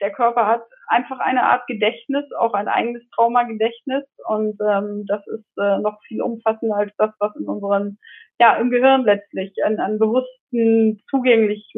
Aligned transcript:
der 0.00 0.12
Körper 0.12 0.46
hat 0.46 0.62
einfach 0.88 1.18
eine 1.18 1.42
Art 1.44 1.66
Gedächtnis, 1.66 2.24
auch 2.38 2.54
ein 2.54 2.68
eigenes 2.68 3.02
Traumagedächtnis 3.10 4.04
und 4.28 4.58
ähm, 4.60 5.04
das 5.06 5.26
ist 5.26 5.46
äh, 5.58 5.78
noch 5.78 5.98
viel 6.06 6.22
umfassender 6.22 6.76
als 6.76 6.92
das, 6.98 7.10
was 7.18 7.34
in 7.36 7.46
unseren, 7.46 7.98
ja, 8.38 8.56
im 8.56 8.70
Gehirn 8.70 9.04
letztlich 9.04 9.52
an, 9.64 9.78
an 9.78 9.98
bewussten, 9.98 11.02
zugänglich, 11.08 11.72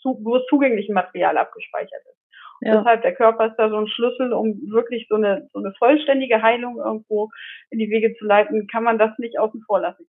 zu, 0.00 0.14
bewusst 0.22 0.48
zugänglichen 0.48 0.94
Material 0.94 1.38
abgespeichert 1.38 2.02
ist. 2.10 2.18
Ja. 2.60 2.76
Deshalb, 2.76 3.02
der 3.02 3.14
Körper 3.14 3.46
ist 3.46 3.56
da 3.56 3.68
so 3.70 3.76
ein 3.76 3.88
Schlüssel, 3.88 4.32
um 4.32 4.54
wirklich 4.70 5.06
so 5.08 5.16
eine, 5.16 5.48
so 5.52 5.58
eine 5.58 5.72
vollständige 5.78 6.42
Heilung 6.42 6.78
irgendwo 6.78 7.30
in 7.70 7.78
die 7.78 7.90
Wege 7.90 8.14
zu 8.18 8.24
leiten, 8.24 8.68
kann 8.68 8.84
man 8.84 8.98
das 8.98 9.18
nicht 9.18 9.38
außen 9.38 9.62
vor 9.66 9.80
lassen. 9.80 10.06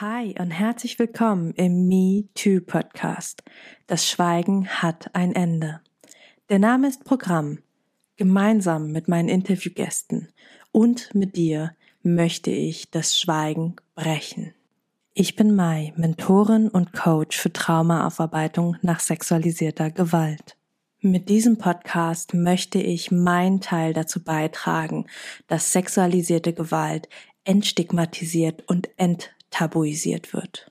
Hi 0.00 0.34
und 0.38 0.50
herzlich 0.50 0.98
willkommen 0.98 1.52
im 1.56 1.86
Me 1.88 2.24
Too 2.34 2.60
Podcast. 2.66 3.42
Das 3.86 4.08
Schweigen 4.08 4.66
hat 4.68 5.10
ein 5.14 5.34
Ende. 5.34 5.80
Der 6.50 6.58
Name 6.58 6.88
ist 6.88 7.04
Programm. 7.04 7.60
Gemeinsam 8.16 8.92
mit 8.92 9.08
meinen 9.08 9.30
Interviewgästen 9.30 10.28
und 10.72 11.14
mit 11.14 11.36
dir 11.36 11.74
möchte 12.02 12.50
ich 12.50 12.90
das 12.90 13.18
Schweigen 13.18 13.76
brechen. 13.94 14.52
Ich 15.14 15.36
bin 15.36 15.54
Mai, 15.56 15.94
Mentorin 15.96 16.68
und 16.68 16.92
Coach 16.92 17.38
für 17.38 17.50
Traumaaufarbeitung 17.50 18.76
nach 18.82 19.00
sexualisierter 19.00 19.90
Gewalt. 19.90 20.58
Mit 21.00 21.30
diesem 21.30 21.56
Podcast 21.56 22.34
möchte 22.34 22.78
ich 22.78 23.10
meinen 23.10 23.62
Teil 23.62 23.94
dazu 23.94 24.22
beitragen, 24.22 25.06
dass 25.46 25.72
sexualisierte 25.72 26.52
Gewalt 26.52 27.08
entstigmatisiert 27.44 28.68
und 28.68 28.90
enttabuisiert 28.98 30.34
wird. 30.34 30.70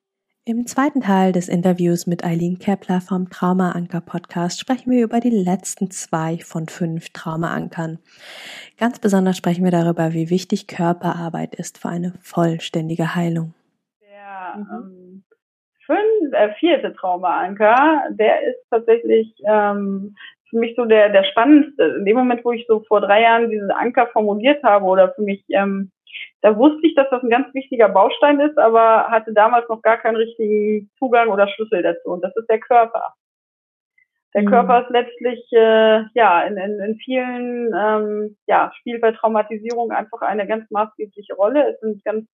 Im 0.43 0.65
zweiten 0.65 1.01
Teil 1.01 1.33
des 1.33 1.47
Interviews 1.47 2.07
mit 2.07 2.25
Eileen 2.25 2.57
Kepler 2.57 2.99
vom 2.99 3.29
Traumaanker 3.29 4.01
Podcast 4.01 4.59
sprechen 4.59 4.89
wir 4.89 5.03
über 5.03 5.19
die 5.19 5.29
letzten 5.29 5.91
zwei 5.91 6.39
von 6.39 6.65
fünf 6.65 7.11
Traumaankern. 7.13 7.99
Ganz 8.79 8.97
besonders 8.97 9.37
sprechen 9.37 9.63
wir 9.63 9.69
darüber, 9.69 10.13
wie 10.13 10.31
wichtig 10.31 10.65
Körperarbeit 10.65 11.53
ist 11.53 11.77
für 11.77 11.89
eine 11.89 12.13
vollständige 12.23 13.13
Heilung. 13.13 13.53
Der 14.01 14.57
mhm. 14.57 14.65
ähm, 14.71 15.23
fünf, 15.85 16.33
äh, 16.33 16.55
vierte 16.55 16.91
Traumaanker, 16.95 18.05
der 18.09 18.41
ist 18.41 18.67
tatsächlich 18.71 19.35
ähm, 19.47 20.15
für 20.49 20.57
mich 20.57 20.75
so 20.75 20.85
der, 20.85 21.09
der 21.09 21.23
spannendste. 21.25 21.97
In 21.99 22.05
dem 22.05 22.17
Moment, 22.17 22.43
wo 22.43 22.51
ich 22.51 22.65
so 22.67 22.79
vor 22.87 22.99
drei 22.99 23.21
Jahren 23.21 23.51
diesen 23.51 23.69
Anker 23.69 24.07
formuliert 24.07 24.63
habe 24.63 24.85
oder 24.85 25.13
für 25.13 25.21
mich 25.21 25.45
ähm, 25.49 25.91
da 26.41 26.57
wusste 26.57 26.85
ich, 26.87 26.95
dass 26.95 27.09
das 27.09 27.23
ein 27.23 27.29
ganz 27.29 27.53
wichtiger 27.53 27.89
Baustein 27.89 28.39
ist, 28.39 28.57
aber 28.57 29.07
hatte 29.09 29.33
damals 29.33 29.67
noch 29.69 29.81
gar 29.81 29.97
keinen 29.97 30.15
richtigen 30.15 30.89
Zugang 30.97 31.29
oder 31.29 31.47
Schlüssel 31.47 31.83
dazu. 31.83 32.09
Und 32.09 32.23
das 32.23 32.35
ist 32.35 32.49
der 32.49 32.59
Körper. 32.59 33.13
Der 34.33 34.43
mhm. 34.43 34.47
Körper 34.47 34.83
ist 34.83 34.89
letztlich 34.91 35.45
äh, 35.51 36.03
ja 36.13 36.41
in, 36.43 36.57
in, 36.57 36.79
in 36.79 36.95
vielen 36.97 37.73
ähm, 37.75 38.37
ja 38.47 38.71
spielt 38.79 39.01
bei 39.01 39.11
Traumatisierung 39.11 39.91
einfach 39.91 40.21
eine 40.21 40.47
ganz 40.47 40.69
maßgebliche 40.71 41.33
Rolle. 41.35 41.73
Es 41.73 41.79
sind 41.81 42.03
ganz 42.05 42.25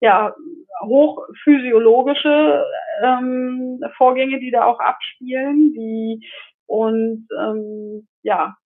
ja 0.00 0.34
hochphysiologische 0.82 2.64
ähm, 3.02 3.80
Vorgänge, 3.96 4.40
die 4.40 4.50
da 4.50 4.64
auch 4.64 4.80
abspielen, 4.80 5.72
die 5.74 6.26
und 6.66 7.28
ähm, 7.38 8.08
ja 8.22 8.56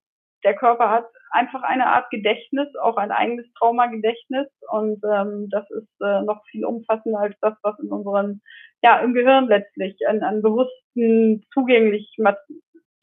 der 0.47 0.55
Körper 0.55 0.91
hat 0.91 1.07
einfach 1.33 1.63
eine 1.65 1.87
Art 1.87 2.09
Gedächtnis, 2.11 2.69
auch 2.77 2.97
ein 2.97 3.11
eigenes 3.11 3.53
Traumagedächtnis. 3.55 4.47
Und 4.71 5.03
ähm, 5.05 5.49
das 5.51 5.69
ist 5.71 5.89
äh, 6.01 6.23
noch 6.23 6.41
viel 6.47 6.65
umfassender 6.65 7.19
als 7.19 7.37
das, 7.41 7.55
was 7.63 7.77
in 7.81 7.89
unseren, 7.89 8.41
ja, 8.81 9.01
im 9.01 9.13
Gehirn 9.13 9.49
letztlich 9.49 9.97
an, 10.07 10.23
an 10.23 10.43
bewussten, 10.43 11.45
zugänglich, 11.53 12.15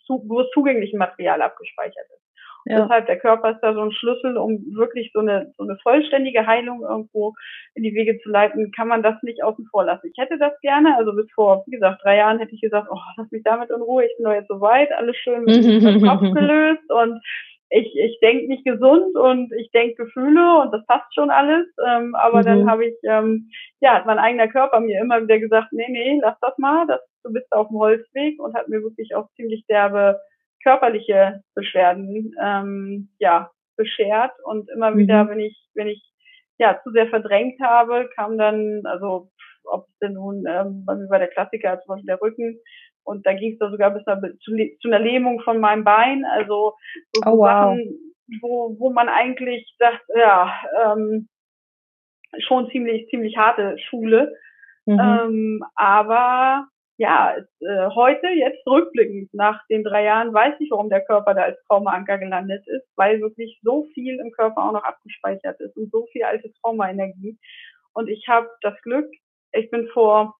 zu, 0.05 0.19
bewusst 0.23 0.53
zugänglichen 0.53 0.97
Material 0.97 1.41
abgespeichert 1.41 2.07
ist. 2.15 2.22
Ja. 2.65 2.81
Deshalb, 2.81 3.07
der 3.07 3.19
Körper 3.19 3.51
ist 3.51 3.59
da 3.61 3.73
so 3.73 3.81
ein 3.81 3.91
Schlüssel, 3.91 4.37
um 4.37 4.63
wirklich 4.73 5.11
so 5.13 5.19
eine, 5.19 5.53
so 5.57 5.63
eine 5.63 5.77
vollständige 5.83 6.47
Heilung 6.47 6.81
irgendwo 6.81 7.33
in 7.75 7.83
die 7.83 7.93
Wege 7.93 8.19
zu 8.21 8.29
leiten, 8.29 8.71
kann 8.71 8.87
man 8.87 9.03
das 9.03 9.21
nicht 9.21 9.43
außen 9.43 9.65
vor 9.69 9.83
lassen. 9.83 10.09
Ich 10.11 10.17
hätte 10.17 10.37
das 10.37 10.53
gerne, 10.61 10.95
also 10.97 11.13
bis 11.13 11.29
vor, 11.33 11.63
wie 11.67 11.71
gesagt, 11.71 12.01
drei 12.03 12.17
Jahren 12.17 12.39
hätte 12.39 12.55
ich 12.55 12.61
gesagt, 12.61 12.87
oh, 12.89 12.99
lass 13.17 13.31
mich 13.31 13.43
damit 13.43 13.69
in 13.69 13.81
Ruhe, 13.81 14.05
ich 14.05 14.15
bin 14.17 14.25
doch 14.25 14.33
jetzt 14.33 14.47
so 14.47 14.61
weit, 14.61 14.91
alles 14.93 15.17
schön 15.17 15.43
mit 15.43 15.63
dem 15.63 16.01
Kopf 16.07 16.21
gelöst 16.21 16.89
und 16.89 17.21
ich, 17.75 17.95
ich 17.97 18.19
denke 18.19 18.47
nicht 18.47 18.65
gesund 18.65 19.15
und 19.15 19.51
ich 19.53 19.71
denke 19.71 20.05
Gefühle 20.05 20.61
und 20.61 20.71
das 20.71 20.85
passt 20.85 21.13
schon 21.15 21.31
alles. 21.31 21.65
Ähm, 21.83 22.13
aber 22.13 22.39
mhm. 22.39 22.45
dann 22.45 22.69
habe 22.69 22.85
ich, 22.85 22.95
ähm, 23.03 23.49
ja, 23.81 23.95
hat 23.95 24.05
mein 24.05 24.19
eigener 24.19 24.47
Körper 24.47 24.79
mir 24.79 25.01
immer 25.01 25.21
wieder 25.23 25.39
gesagt, 25.39 25.69
nee, 25.71 25.87
nee, 25.89 26.19
lass 26.21 26.39
das 26.39 26.55
mal, 26.59 26.85
das, 26.85 27.01
du 27.23 27.33
bist 27.33 27.51
auf 27.51 27.69
dem 27.69 27.79
Holzweg 27.79 28.39
und 28.39 28.53
hat 28.53 28.67
mir 28.69 28.83
wirklich 28.83 29.15
auch 29.15 29.27
ziemlich 29.35 29.65
derbe 29.67 30.19
körperliche 30.63 31.43
Beschwerden 31.55 32.33
ähm, 32.41 33.09
ja, 33.19 33.51
beschert. 33.77 34.31
Und 34.43 34.69
immer 34.71 34.91
mhm. 34.91 34.97
wieder, 34.97 35.29
wenn 35.29 35.39
ich, 35.39 35.69
wenn 35.75 35.87
ich 35.87 36.03
ja 36.57 36.79
zu 36.83 36.91
sehr 36.91 37.07
verdrängt 37.07 37.59
habe, 37.61 38.09
kam 38.15 38.37
dann, 38.37 38.81
also 38.85 39.29
ob 39.65 39.87
es 39.87 39.97
denn 39.99 40.13
nun 40.13 40.45
ähm, 40.47 40.83
bei 40.85 40.95
mir 40.95 41.09
war 41.09 41.19
der 41.19 41.29
Klassiker 41.29 41.79
zum 41.81 41.95
Beispiel 41.95 42.07
der 42.07 42.21
Rücken 42.21 42.59
und 43.03 43.25
da 43.25 43.33
ging 43.33 43.53
es 43.53 43.59
da 43.59 43.69
sogar 43.69 43.91
bis 43.91 44.03
zu, 44.39 44.55
zu, 44.81 44.87
einer 44.87 44.99
Lähmung 44.99 45.41
von 45.41 45.59
meinem 45.59 45.83
Bein. 45.83 46.25
Also 46.25 46.73
so 47.13 47.21
oh, 47.25 47.37
wow. 47.37 47.47
Sachen, 47.47 48.13
wo, 48.41 48.75
wo 48.79 48.91
man 48.91 49.09
eigentlich 49.09 49.75
sagt, 49.77 50.03
ja, 50.15 50.53
ähm, 50.83 51.27
schon 52.39 52.69
ziemlich, 52.71 53.07
ziemlich 53.09 53.37
harte 53.37 53.77
Schule. 53.89 54.33
Mhm. 54.85 54.99
Ähm, 54.99 55.63
aber 55.75 56.67
ja, 56.97 57.35
äh, 57.37 57.89
heute, 57.95 58.27
jetzt 58.27 58.65
rückblickend 58.67 59.33
nach 59.33 59.65
den 59.67 59.83
drei 59.83 60.03
Jahren, 60.03 60.33
weiß 60.33 60.55
ich, 60.59 60.69
warum 60.71 60.89
der 60.89 61.05
Körper 61.05 61.33
da 61.33 61.43
als 61.43 61.57
Traumaanker 61.67 62.19
gelandet 62.19 62.67
ist, 62.67 62.87
weil 62.95 63.19
wirklich 63.19 63.59
so 63.63 63.87
viel 63.93 64.19
im 64.19 64.31
Körper 64.31 64.63
auch 64.63 64.73
noch 64.73 64.83
abgespeichert 64.83 65.59
ist 65.59 65.75
und 65.75 65.91
so 65.91 66.05
viel 66.11 66.23
alte 66.23 66.51
Traumaenergie. 66.61 67.37
Und 67.93 68.09
ich 68.09 68.27
habe 68.27 68.49
das 68.61 68.79
Glück, 68.81 69.09
ich 69.53 69.69
bin 69.71 69.87
vor 69.89 70.35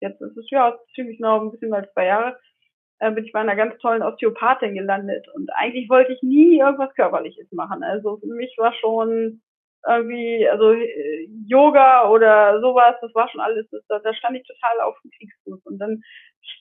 jetzt 0.00 0.20
ist 0.20 0.36
es 0.36 0.50
ja 0.50 0.76
ziemlich 0.94 1.20
noch 1.20 1.40
ein 1.40 1.50
bisschen 1.50 1.70
mal 1.70 1.88
zwei 1.92 2.06
Jahre, 2.06 2.38
äh, 2.98 3.10
bin 3.10 3.24
ich 3.24 3.32
bei 3.32 3.40
einer 3.40 3.56
ganz 3.56 3.78
tollen 3.78 4.02
Osteopathin 4.02 4.74
gelandet. 4.74 5.26
Und 5.34 5.50
eigentlich 5.54 5.88
wollte 5.88 6.12
ich 6.12 6.22
nie 6.22 6.58
irgendwas 6.58 6.94
Körperliches 6.94 7.50
machen. 7.52 7.82
Also 7.82 8.18
für 8.18 8.26
mich 8.26 8.54
war 8.58 8.72
schon 8.74 9.42
irgendwie, 9.88 10.48
also 10.48 10.72
äh, 10.72 11.28
Yoga 11.46 12.08
oder 12.10 12.60
sowas, 12.60 12.96
das 13.00 13.14
war 13.14 13.28
schon 13.28 13.40
alles, 13.40 13.66
das, 13.70 14.02
da 14.02 14.14
stand 14.14 14.36
ich 14.36 14.46
total 14.46 14.80
auf 14.80 14.96
dem 15.02 15.10
Kriegsfuß. 15.12 15.60
Und 15.64 15.78
dann 15.78 16.02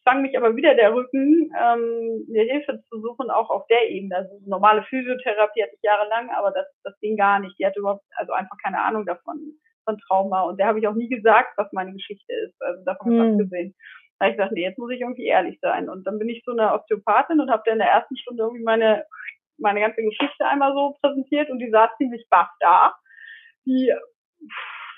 zwang 0.04 0.22
mich 0.22 0.38
aber 0.38 0.56
wieder 0.56 0.76
der 0.76 0.94
Rücken, 0.94 1.52
ähm, 1.60 2.26
mir 2.28 2.44
Hilfe 2.44 2.82
zu 2.90 3.02
suchen, 3.02 3.30
auch 3.30 3.50
auf 3.50 3.66
der 3.68 3.90
Ebene. 3.90 4.16
Also 4.16 4.40
normale 4.46 4.84
Physiotherapie 4.84 5.64
hatte 5.64 5.76
ich 5.76 5.82
jahrelang, 5.84 6.30
aber 6.30 6.52
das, 6.52 6.68
das 6.84 6.98
ging 7.00 7.18
gar 7.18 7.40
nicht. 7.40 7.58
Die 7.60 7.66
hatte 7.66 7.80
überhaupt, 7.80 8.04
also 8.16 8.34
einfach 8.34 8.58
keine 8.64 8.82
Ahnung 8.82 9.06
davon 9.06 9.58
von 9.86 9.98
Trauma. 10.00 10.42
Und 10.42 10.60
der 10.60 10.68
habe 10.68 10.80
ich 10.80 10.88
auch 10.88 10.96
nie 10.96 11.10
gesagt, 11.10 11.54
was 11.58 11.72
meine 11.72 11.94
Geschichte 11.94 12.34
ist. 12.46 12.56
Also 12.62 12.84
davon 12.86 13.12
hm. 13.12 13.32
abgesehen. 13.32 13.76
Da 14.18 14.26
habe 14.26 14.32
ich 14.32 14.38
gesagt, 14.38 14.54
nee, 14.54 14.64
jetzt 14.64 14.78
muss 14.78 14.92
ich 14.92 15.02
irgendwie 15.02 15.26
ehrlich 15.26 15.60
sein. 15.62 15.90
Und 15.90 16.06
dann 16.06 16.20
bin 16.20 16.30
ich 16.30 16.44
zu 16.44 16.52
einer 16.52 16.74
Osteopathin 16.74 17.40
und 17.40 17.52
habe 17.52 17.64
dann 17.66 17.74
in 17.74 17.80
der 17.80 17.92
ersten 17.92 18.18
Stunde 18.18 18.44
irgendwie 18.44 18.64
meine, 18.64 19.06
meine 19.58 19.80
ganze 19.80 20.02
Geschichte 20.02 20.46
einmal 20.46 20.74
so 20.74 20.96
präsentiert 21.02 21.50
und 21.50 21.60
die 21.60 21.70
saß 21.70 21.90
ziemlich 21.98 22.26
baff 22.30 22.50
da. 22.60 22.96
Die, 23.66 23.94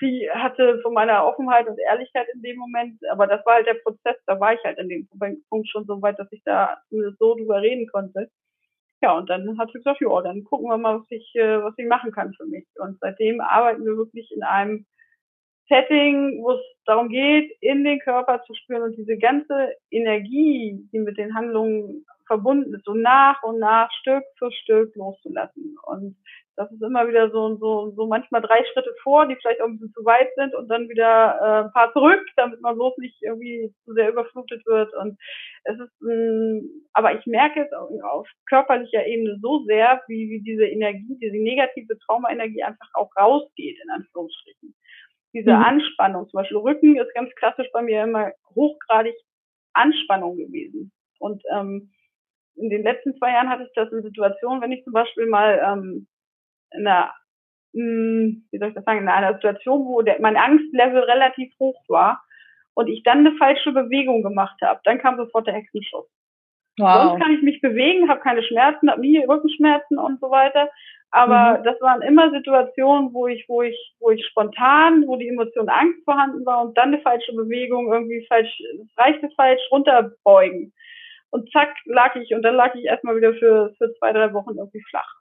die 0.00 0.30
hatte 0.30 0.80
von 0.82 0.94
meiner 0.94 1.26
Offenheit 1.26 1.66
und 1.68 1.78
Ehrlichkeit 1.78 2.26
in 2.34 2.42
dem 2.42 2.58
Moment, 2.58 3.00
aber 3.10 3.26
das 3.26 3.44
war 3.46 3.54
halt 3.54 3.66
der 3.66 3.74
Prozess, 3.74 4.16
da 4.26 4.38
war 4.38 4.54
ich 4.54 4.62
halt 4.64 4.78
in 4.78 4.88
dem 4.88 5.08
Punkt 5.48 5.68
schon 5.68 5.84
so 5.86 6.00
weit, 6.02 6.18
dass 6.18 6.30
ich 6.32 6.42
da 6.44 6.78
so 6.90 7.34
drüber 7.34 7.60
reden 7.62 7.88
konnte. 7.88 8.30
Ja, 9.00 9.16
und 9.16 9.30
dann 9.30 9.58
hat 9.58 9.68
sie 9.68 9.78
gesagt, 9.78 10.00
ja, 10.00 10.22
dann 10.22 10.42
gucken 10.44 10.68
wir 10.68 10.76
mal, 10.76 11.00
was 11.00 11.06
ich, 11.10 11.32
äh, 11.36 11.62
was 11.62 11.74
ich 11.76 11.86
machen 11.86 12.10
kann 12.10 12.34
für 12.34 12.46
mich. 12.46 12.66
Und 12.76 12.98
seitdem 13.00 13.40
arbeiten 13.40 13.84
wir 13.84 13.96
wirklich 13.96 14.30
in 14.32 14.42
einem 14.42 14.86
Setting, 15.68 16.42
wo 16.42 16.52
es 16.52 16.60
darum 16.84 17.08
geht, 17.08 17.52
in 17.60 17.84
den 17.84 18.00
Körper 18.00 18.42
zu 18.44 18.54
spüren 18.54 18.82
und 18.82 18.96
diese 18.96 19.18
ganze 19.18 19.74
Energie, 19.90 20.88
die 20.92 20.98
mit 20.98 21.18
den 21.18 21.34
Handlungen 21.34 22.06
verbunden 22.26 22.74
ist, 22.74 22.84
so 22.84 22.94
nach 22.94 23.42
und 23.42 23.58
nach 23.58 23.90
Stück 24.00 24.24
für 24.38 24.50
Stück 24.50 24.94
loszulassen. 24.96 25.76
Und 25.82 26.16
das 26.58 26.72
ist 26.72 26.82
immer 26.82 27.06
wieder 27.06 27.30
so, 27.30 27.56
so, 27.56 27.92
so 27.92 28.06
manchmal 28.08 28.42
drei 28.42 28.64
Schritte 28.64 28.92
vor, 29.04 29.26
die 29.26 29.36
vielleicht 29.36 29.60
auch 29.60 29.66
ein 29.66 29.78
bisschen 29.78 29.94
zu 29.94 30.04
weit 30.04 30.28
sind 30.34 30.56
und 30.56 30.66
dann 30.66 30.88
wieder 30.88 31.38
äh, 31.40 31.64
ein 31.66 31.72
paar 31.72 31.92
zurück, 31.92 32.20
damit 32.34 32.60
man 32.60 32.74
bloß 32.74 32.98
nicht 32.98 33.16
irgendwie 33.22 33.72
zu 33.84 33.92
sehr 33.94 34.10
überflutet 34.10 34.66
wird. 34.66 34.92
Und 34.94 35.16
es 35.62 35.78
ist, 35.78 36.02
ein, 36.02 36.68
aber 36.94 37.16
ich 37.16 37.24
merke 37.26 37.64
es 37.64 37.72
auf 38.02 38.26
körperlicher 38.46 39.06
Ebene 39.06 39.38
so 39.40 39.62
sehr, 39.66 40.02
wie, 40.08 40.30
wie 40.30 40.40
diese 40.40 40.66
Energie, 40.66 41.16
diese 41.22 41.36
negative 41.36 41.96
Traumaenergie 42.00 42.64
einfach 42.64 42.88
auch 42.94 43.10
rausgeht, 43.16 43.78
in 43.80 43.90
Anführungsstrichen. 43.90 44.74
Diese 45.34 45.52
mhm. 45.52 45.62
Anspannung, 45.62 46.28
zum 46.28 46.38
Beispiel 46.38 46.56
Rücken 46.56 46.98
ist 46.98 47.14
ganz 47.14 47.32
klassisch 47.36 47.68
bei 47.72 47.82
mir 47.82 48.02
immer 48.02 48.32
hochgradig 48.56 49.14
Anspannung 49.74 50.36
gewesen. 50.36 50.90
Und 51.20 51.40
ähm, 51.54 51.92
in 52.56 52.68
den 52.68 52.82
letzten 52.82 53.16
zwei 53.16 53.30
Jahren 53.30 53.48
hatte 53.48 53.62
ich 53.62 53.72
das 53.76 53.92
in 53.92 54.02
Situationen, 54.02 54.60
wenn 54.60 54.72
ich 54.72 54.82
zum 54.82 54.92
Beispiel 54.92 55.26
mal 55.26 55.62
ähm, 55.64 56.08
in 56.72 56.86
einer, 56.86 57.12
mh, 57.72 57.82
hm, 57.82 58.48
wie 58.50 58.58
soll 58.58 58.68
ich 58.68 58.74
das 58.74 58.84
sagen, 58.84 59.00
in 59.00 59.08
einer 59.08 59.34
Situation, 59.34 59.86
wo 59.86 60.02
der, 60.02 60.20
mein 60.20 60.36
Angstlevel 60.36 61.02
relativ 61.02 61.52
hoch 61.58 61.82
war 61.88 62.22
und 62.74 62.88
ich 62.88 63.02
dann 63.02 63.18
eine 63.18 63.32
falsche 63.36 63.72
Bewegung 63.72 64.22
gemacht 64.22 64.60
habe, 64.62 64.80
dann 64.84 64.98
kam 64.98 65.16
sofort 65.16 65.46
der 65.46 65.54
Hexenschuss. 65.54 66.06
Wow. 66.78 67.10
Sonst 67.10 67.22
kann 67.22 67.34
ich 67.34 67.42
mich 67.42 67.60
bewegen, 67.60 68.08
habe 68.08 68.20
keine 68.20 68.42
Schmerzen, 68.42 68.90
habe 68.90 69.00
nie 69.00 69.18
Rückenschmerzen 69.18 69.98
und 69.98 70.20
so 70.20 70.30
weiter. 70.30 70.70
Aber 71.10 71.58
mhm. 71.58 71.64
das 71.64 71.80
waren 71.80 72.02
immer 72.02 72.30
Situationen, 72.30 73.12
wo 73.12 73.26
ich, 73.26 73.44
wo 73.48 73.62
ich, 73.62 73.94
wo 73.98 74.10
ich 74.10 74.24
spontan, 74.26 75.04
wo 75.06 75.16
die 75.16 75.28
Emotion 75.28 75.68
Angst 75.68 76.04
vorhanden 76.04 76.44
war 76.44 76.62
und 76.62 76.76
dann 76.76 76.92
eine 76.92 77.00
falsche 77.00 77.32
Bewegung 77.32 77.92
irgendwie 77.92 78.26
falsch, 78.28 78.62
reichte 78.96 79.28
falsch 79.34 79.62
runterbeugen. 79.70 80.72
Und 81.30 81.50
zack, 81.52 81.74
lag 81.84 82.14
ich, 82.16 82.34
und 82.34 82.42
dann 82.42 82.54
lag 82.54 82.74
ich 82.74 82.84
erstmal 82.84 83.16
wieder 83.16 83.34
für, 83.34 83.74
für 83.76 83.92
zwei, 83.94 84.12
drei 84.12 84.32
Wochen 84.32 84.56
irgendwie 84.56 84.82
flach. 84.88 85.17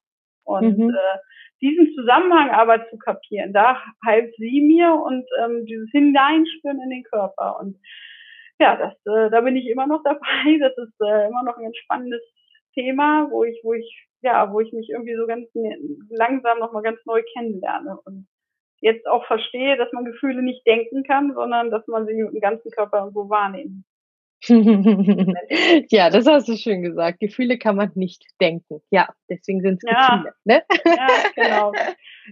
Und 0.47 0.77
mhm. 0.77 0.89
äh, 0.89 1.17
diesen 1.61 1.94
Zusammenhang 1.95 2.51
aber 2.51 2.88
zu 2.89 2.97
kapieren, 2.97 3.51
da 3.53 3.81
half 4.05 4.25
sie 4.38 4.61
mir 4.61 4.94
und 4.94 5.25
ähm, 5.44 5.65
dieses 5.65 5.89
Hineinspüren 5.91 6.79
in 6.81 6.89
den 6.89 7.03
Körper. 7.03 7.59
Und 7.59 7.77
ja, 8.59 8.75
das, 8.75 8.94
äh, 9.05 9.29
da 9.29 9.41
bin 9.41 9.55
ich 9.55 9.67
immer 9.67 9.88
noch 9.88 10.03
dabei. 10.03 10.19
Das 10.59 10.77
ist 10.77 10.94
äh, 11.01 11.27
immer 11.27 11.44
noch 11.44 11.57
ein 11.57 11.63
ganz 11.63 11.77
spannendes 11.77 12.21
Thema, 12.73 13.27
wo 13.29 13.44
ich, 13.44 13.59
wo 13.63 13.73
ich, 13.73 14.07
ja, 14.21 14.51
wo 14.51 14.59
ich 14.59 14.71
mich 14.71 14.89
irgendwie 14.89 15.15
so 15.15 15.27
ganz 15.27 15.47
langsam 16.09 16.59
nochmal 16.59 16.83
ganz 16.83 16.99
neu 17.05 17.21
kennenlerne 17.33 17.99
und 18.05 18.27
jetzt 18.79 19.07
auch 19.07 19.25
verstehe, 19.25 19.75
dass 19.77 19.91
man 19.91 20.05
Gefühle 20.05 20.44
nicht 20.44 20.65
denken 20.65 21.03
kann, 21.03 21.33
sondern 21.33 21.71
dass 21.71 21.85
man 21.88 22.05
sie 22.05 22.13
mit 22.13 22.33
dem 22.33 22.39
ganzen 22.39 22.69
Körper 22.71 22.99
irgendwo 22.99 23.29
wahrnehmen 23.29 23.83
ja, 25.89 26.09
das 26.09 26.27
hast 26.27 26.47
du 26.47 26.55
schön 26.55 26.83
gesagt. 26.83 27.19
Gefühle 27.19 27.57
kann 27.57 27.75
man 27.75 27.91
nicht 27.95 28.23
denken. 28.39 28.81
Ja, 28.91 29.09
deswegen 29.29 29.61
sind 29.61 29.81
es 29.83 29.91
ja. 29.91 30.17
Gefühle. 30.17 30.33
Ne? 30.45 30.63
ja, 30.85 31.07
genau. 31.35 31.71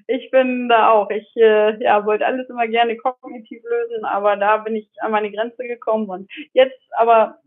Ich 0.07 0.29
bin 0.29 0.69
da 0.69 0.91
auch. 0.91 1.09
Ich 1.09 1.27
äh, 1.35 1.81
ja, 1.83 2.05
wollte 2.05 2.25
alles 2.25 2.49
immer 2.49 2.67
gerne 2.67 2.97
kognitiv 2.97 3.63
lösen, 3.63 4.05
aber 4.05 4.35
da 4.35 4.57
bin 4.57 4.75
ich 4.75 4.89
an 4.99 5.11
meine 5.11 5.31
Grenze 5.31 5.63
gekommen 5.63 6.09
und 6.09 6.29
jetzt 6.53 6.79
aber 6.97 7.39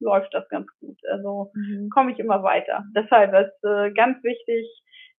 läuft 0.00 0.32
das 0.32 0.48
ganz 0.48 0.68
gut. 0.80 0.98
Also 1.10 1.50
mhm. 1.54 1.90
komme 1.90 2.12
ich 2.12 2.18
immer 2.18 2.42
weiter. 2.42 2.84
Deshalb 2.94 3.34
ist 3.34 3.64
äh, 3.64 3.90
ganz 3.92 4.22
wichtig, 4.24 4.66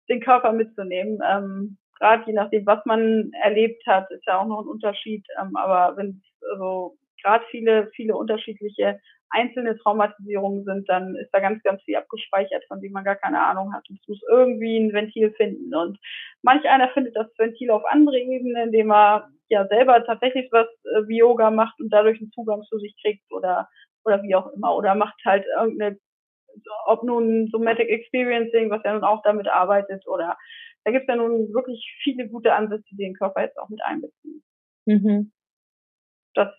den 0.09 0.21
Körper 0.21 0.51
mitzunehmen. 0.51 1.19
Ähm, 1.23 1.77
Gerade 1.99 2.23
je 2.25 2.33
nachdem, 2.33 2.65
was 2.65 2.83
man 2.85 3.31
erlebt 3.43 3.85
hat, 3.85 4.09
ist 4.11 4.25
ja 4.25 4.39
auch 4.39 4.47
noch 4.47 4.61
ein 4.61 4.69
Unterschied. 4.69 5.27
Ähm, 5.39 5.55
aber 5.55 5.97
wenn 5.97 6.21
also 6.51 6.97
gerade 7.23 7.45
viele, 7.49 7.89
viele 7.95 8.15
unterschiedliche 8.15 8.99
einzelne 9.31 9.77
Traumatisierungen 9.77 10.63
sind, 10.63 10.89
dann 10.89 11.15
ist 11.15 11.29
da 11.31 11.39
ganz, 11.39 11.61
ganz 11.63 11.81
viel 11.83 11.95
abgespeichert, 11.95 12.63
von 12.67 12.81
dem 12.81 12.91
man 12.91 13.03
gar 13.03 13.15
keine 13.15 13.41
Ahnung 13.41 13.73
hat. 13.73 13.87
Und 13.89 13.99
es 14.01 14.07
muss 14.07 14.21
irgendwie 14.29 14.77
ein 14.77 14.93
Ventil 14.93 15.31
finden. 15.33 15.73
Und 15.75 15.99
manch 16.41 16.67
einer 16.67 16.89
findet 16.89 17.15
das 17.15 17.27
Ventil 17.37 17.69
auf 17.71 17.83
andere 17.85 18.17
Ebenen, 18.17 18.67
indem 18.67 18.91
er 18.91 19.29
ja 19.49 19.67
selber 19.67 20.03
tatsächlich 20.05 20.49
was 20.51 20.67
äh, 20.85 21.07
wie 21.07 21.19
Yoga 21.19 21.51
macht 21.51 21.79
und 21.79 21.89
dadurch 21.89 22.19
einen 22.19 22.31
Zugang 22.31 22.63
zu 22.63 22.79
sich 22.79 22.95
kriegt 23.01 23.31
oder, 23.31 23.67
oder 24.03 24.21
wie 24.23 24.35
auch 24.35 24.51
immer. 24.53 24.75
Oder 24.75 24.95
macht 24.95 25.19
halt 25.25 25.45
irgendeine, 25.57 25.97
ob 26.85 27.03
nun 27.03 27.49
Somatic 27.51 27.89
Experiencing, 27.89 28.69
was 28.69 28.81
ja 28.83 28.93
nun 28.93 29.03
auch 29.03 29.21
damit 29.23 29.47
arbeitet, 29.47 30.07
oder 30.07 30.37
da 30.85 30.91
gibt 30.91 31.03
es 31.03 31.07
ja 31.07 31.15
nun 31.15 31.53
wirklich 31.53 31.97
viele 32.03 32.27
gute 32.27 32.53
Ansätze, 32.53 32.85
die 32.91 32.97
den 32.97 33.13
Körper 33.13 33.41
jetzt 33.41 33.57
auch 33.59 33.69
mit 33.69 33.83
einbeziehen. 33.83 34.43
Mhm. 34.85 35.31
Das 36.33 36.49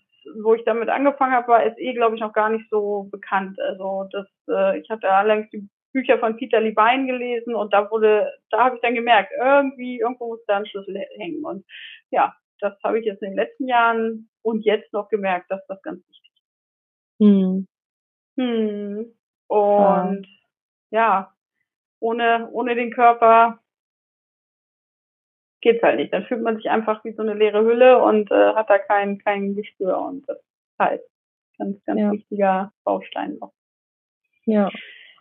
wo 0.42 0.54
ich 0.54 0.64
damit 0.64 0.88
angefangen 0.88 1.32
habe, 1.32 1.48
war 1.48 1.62
SE, 1.62 1.94
glaube 1.94 2.14
ich, 2.14 2.20
noch 2.20 2.32
gar 2.32 2.50
nicht 2.50 2.68
so 2.70 3.08
bekannt. 3.10 3.58
Also 3.60 4.08
das, 4.12 4.26
äh, 4.48 4.78
ich 4.78 4.88
hatte 4.90 5.10
allerdings 5.10 5.50
die 5.50 5.68
Bücher 5.92 6.18
von 6.18 6.36
Peter 6.36 6.60
Levine 6.60 7.06
gelesen 7.06 7.54
und 7.54 7.72
da 7.72 7.90
wurde, 7.90 8.32
da 8.50 8.64
habe 8.64 8.76
ich 8.76 8.82
dann 8.82 8.94
gemerkt, 8.94 9.32
irgendwie, 9.36 9.98
irgendwo 9.98 10.28
muss 10.28 10.44
da 10.46 10.58
ein 10.58 10.66
Schlüssel 10.66 10.96
hängen. 11.16 11.44
Und 11.44 11.64
ja, 12.10 12.34
das 12.60 12.74
habe 12.84 12.98
ich 13.00 13.06
jetzt 13.06 13.22
in 13.22 13.30
den 13.30 13.36
letzten 13.36 13.66
Jahren 13.66 14.28
und 14.42 14.64
jetzt 14.64 14.92
noch 14.92 15.08
gemerkt, 15.08 15.50
dass 15.50 15.66
das 15.66 15.82
ganz 15.82 16.06
wichtig 16.08 16.32
ist. 16.34 17.26
Hm. 17.26 17.66
Hm. 18.38 19.12
Und 19.48 20.26
ja. 20.90 21.00
ja, 21.00 21.34
ohne, 21.98 22.48
ohne 22.52 22.74
den 22.74 22.92
Körper 22.92 23.60
geht's 25.60 25.82
halt 25.82 25.96
nicht. 25.96 26.12
Dann 26.12 26.24
fühlt 26.24 26.42
man 26.42 26.56
sich 26.56 26.70
einfach 26.70 27.04
wie 27.04 27.12
so 27.12 27.22
eine 27.22 27.34
leere 27.34 27.62
Hülle 27.64 28.02
und 28.02 28.30
äh, 28.30 28.54
hat 28.54 28.70
da 28.70 28.78
kein, 28.78 29.18
kein 29.18 29.54
Gespür. 29.54 29.98
Und 29.98 30.28
das 30.28 30.38
ist 30.38 30.78
halt 30.78 31.02
ganz, 31.58 31.84
ganz 31.84 32.00
ja. 32.00 32.12
wichtiger 32.12 32.72
Baustein 32.84 33.38
noch. 33.38 33.52
Ja, 34.46 34.70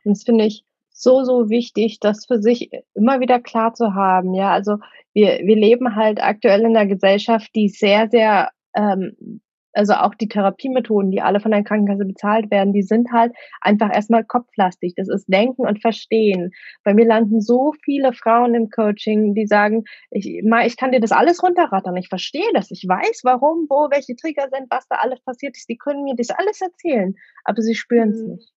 und 0.03 0.17
das 0.17 0.23
finde 0.23 0.45
ich 0.45 0.63
so, 0.89 1.23
so 1.23 1.49
wichtig, 1.49 1.99
das 1.99 2.25
für 2.25 2.41
sich 2.41 2.71
immer 2.93 3.19
wieder 3.19 3.39
klar 3.39 3.73
zu 3.73 3.93
haben. 3.93 4.33
Ja, 4.33 4.51
also 4.51 4.77
wir, 5.13 5.39
wir 5.43 5.55
leben 5.55 5.95
halt 5.95 6.21
aktuell 6.21 6.61
in 6.61 6.75
einer 6.75 6.85
Gesellschaft, 6.85 7.49
die 7.55 7.69
sehr, 7.69 8.09
sehr 8.09 8.51
ähm, 8.75 9.41
also 9.73 9.93
auch 9.93 10.15
die 10.15 10.27
Therapiemethoden, 10.27 11.11
die 11.11 11.21
alle 11.21 11.39
von 11.39 11.51
der 11.51 11.63
Krankenkasse 11.63 12.05
bezahlt 12.05 12.51
werden, 12.51 12.73
die 12.73 12.81
sind 12.81 13.11
halt 13.11 13.33
einfach 13.61 13.93
erstmal 13.93 14.23
kopflastig. 14.23 14.93
Das 14.95 15.07
ist 15.09 15.25
Denken 15.27 15.67
und 15.67 15.81
Verstehen. 15.81 16.51
Bei 16.83 16.93
mir 16.93 17.05
landen 17.05 17.41
so 17.41 17.73
viele 17.83 18.13
Frauen 18.13 18.55
im 18.55 18.69
Coaching, 18.69 19.33
die 19.35 19.47
sagen, 19.47 19.83
ich, 20.11 20.27
ich 20.27 20.77
kann 20.77 20.91
dir 20.91 20.99
das 20.99 21.11
alles 21.11 21.43
runterrattern. 21.43 21.95
Ich 21.97 22.09
verstehe 22.09 22.51
das. 22.53 22.71
Ich 22.71 22.85
weiß, 22.87 23.21
warum, 23.23 23.67
wo, 23.69 23.89
welche 23.91 24.15
Trigger 24.15 24.47
sind, 24.51 24.67
was 24.69 24.87
da 24.87 24.97
alles 24.97 25.21
passiert 25.21 25.55
ist. 25.55 25.69
Die 25.69 25.77
können 25.77 26.03
mir 26.03 26.15
das 26.15 26.29
alles 26.29 26.61
erzählen, 26.61 27.15
aber 27.43 27.61
sie 27.61 27.75
spüren 27.75 28.09
es 28.09 28.21
mhm. 28.21 28.31
nicht. 28.31 28.53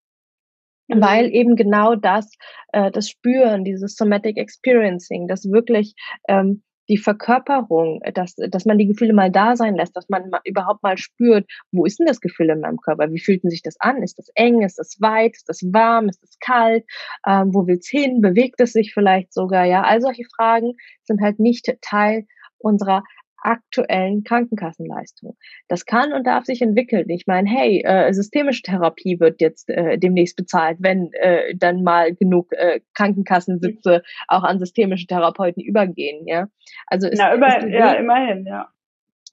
Mhm. 0.89 1.01
Weil 1.01 1.35
eben 1.35 1.57
genau 1.57 1.95
das, 1.95 2.31
äh, 2.73 2.91
das 2.91 3.09
Spüren, 3.09 3.65
dieses 3.65 3.95
Somatic 3.97 4.37
Experiencing, 4.37 5.29
das 5.29 5.51
wirklich 5.51 5.95
ähm, 6.29 6.63
die 6.89 6.99
Verkörperung, 6.99 8.01
dass, 8.15 8.35
dass 8.35 8.65
man 8.65 8.79
die 8.79 8.87
Gefühle 8.87 9.13
mal 9.13 9.31
da 9.31 9.57
sein 9.57 9.77
lässt, 9.77 9.97
dass 9.97 10.09
man 10.09 10.31
mal, 10.31 10.41
überhaupt 10.45 10.83
mal 10.83 10.99
spürt, 10.99 11.47
wo 11.71 11.85
ist 11.85 11.99
denn 11.99 12.07
das 12.07 12.21
Gefühl 12.21 12.51
in 12.51 12.61
meinem 12.61 12.79
Körper? 12.79 13.11
Wie 13.13 13.21
fühlt 13.21 13.43
sich 13.43 13.63
das 13.63 13.79
an? 13.81 14.03
Ist 14.03 14.19
das 14.19 14.29
eng? 14.35 14.63
Ist 14.63 14.79
das 14.79 15.01
weit? 15.01 15.37
Ist 15.37 15.49
das 15.49 15.63
warm? 15.63 16.09
Ist 16.09 16.23
das 16.23 16.39
kalt? 16.41 16.85
Ähm, 17.27 17.55
wo 17.55 17.67
will's 17.67 17.89
hin? 17.89 18.21
Bewegt 18.21 18.61
es 18.61 18.73
sich 18.73 18.93
vielleicht 18.93 19.33
sogar? 19.33 19.65
Ja, 19.65 19.83
all 19.83 20.01
solche 20.01 20.25
Fragen 20.37 20.73
sind 21.05 21.21
halt 21.21 21.39
nicht 21.39 21.73
Teil 21.81 22.27
unserer 22.59 23.03
aktuellen 23.43 24.25
Krankenkassenleistung. 24.25 25.37
Das 25.69 25.85
kann 25.85 26.13
und 26.13 26.27
darf 26.27 26.45
sich 26.45 26.63
entwickeln. 26.63 27.09
Ich 27.11 27.27
meine, 27.27 27.49
hey, 27.49 27.83
äh, 27.85 28.13
systemische 28.13 28.63
Therapie 28.63 29.21
wird 29.21 29.41
jetzt 29.41 29.69
äh, 29.69 29.99
demnächst 29.99 30.37
bezahlt, 30.37 30.79
wenn 30.81 31.11
äh, 31.13 31.55
dann 31.57 31.83
mal 31.83 32.15
genug 32.15 32.53
äh, 32.53 32.81
Krankenkassensitze 32.95 34.03
auch 34.29 34.45
an 34.45 34.59
systemische 34.59 35.07
Therapeuten 35.07 35.63
übergehen. 35.63 36.27
Ja, 36.27 36.47
also 36.87 37.09
es, 37.09 37.19
Na, 37.19 37.35
über, 37.35 37.59
es 37.59 37.73
ja, 37.73 37.93
immerhin, 37.95 38.47
ja. 38.47 38.69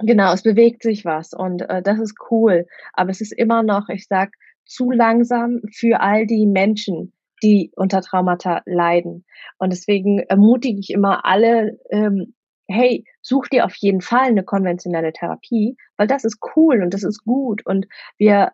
Genau, 0.02 0.34
es 0.34 0.44
bewegt 0.44 0.82
sich 0.82 1.04
was 1.04 1.34
und 1.34 1.62
äh, 1.70 1.82
das 1.82 2.00
ist 2.00 2.16
cool. 2.32 2.66
Aber 2.94 3.10
es 3.10 3.22
ist 3.22 3.34
immer 3.34 3.64
noch, 3.64 3.90
ich 3.90 4.08
sag, 4.08 4.32
zu 4.66 4.92
langsam 4.92 5.62
für 5.74 6.00
all 6.00 6.26
die 6.26 6.46
Menschen, 6.46 7.14
die 7.44 7.72
unter 7.76 8.02
Traumata 8.02 8.62
leiden. 8.66 9.26
Und 9.58 9.74
deswegen 9.74 10.20
ermutige 10.20 10.80
ich 10.80 10.92
immer 10.92 11.26
alle, 11.26 11.80
ähm, 11.90 12.36
hey, 12.70 13.04
such 13.22 13.48
dir 13.48 13.66
auf 13.66 13.76
jeden 13.76 14.02
Fall 14.02 14.28
eine 14.28 14.44
konventionelle 14.44 15.14
Therapie, 15.14 15.76
weil 15.98 16.08
das 16.08 16.24
ist 16.24 16.40
cool 16.56 16.82
und 16.82 16.94
das 16.94 17.04
ist 17.04 17.24
gut 17.24 17.66
und 17.66 17.88
wir 18.18 18.52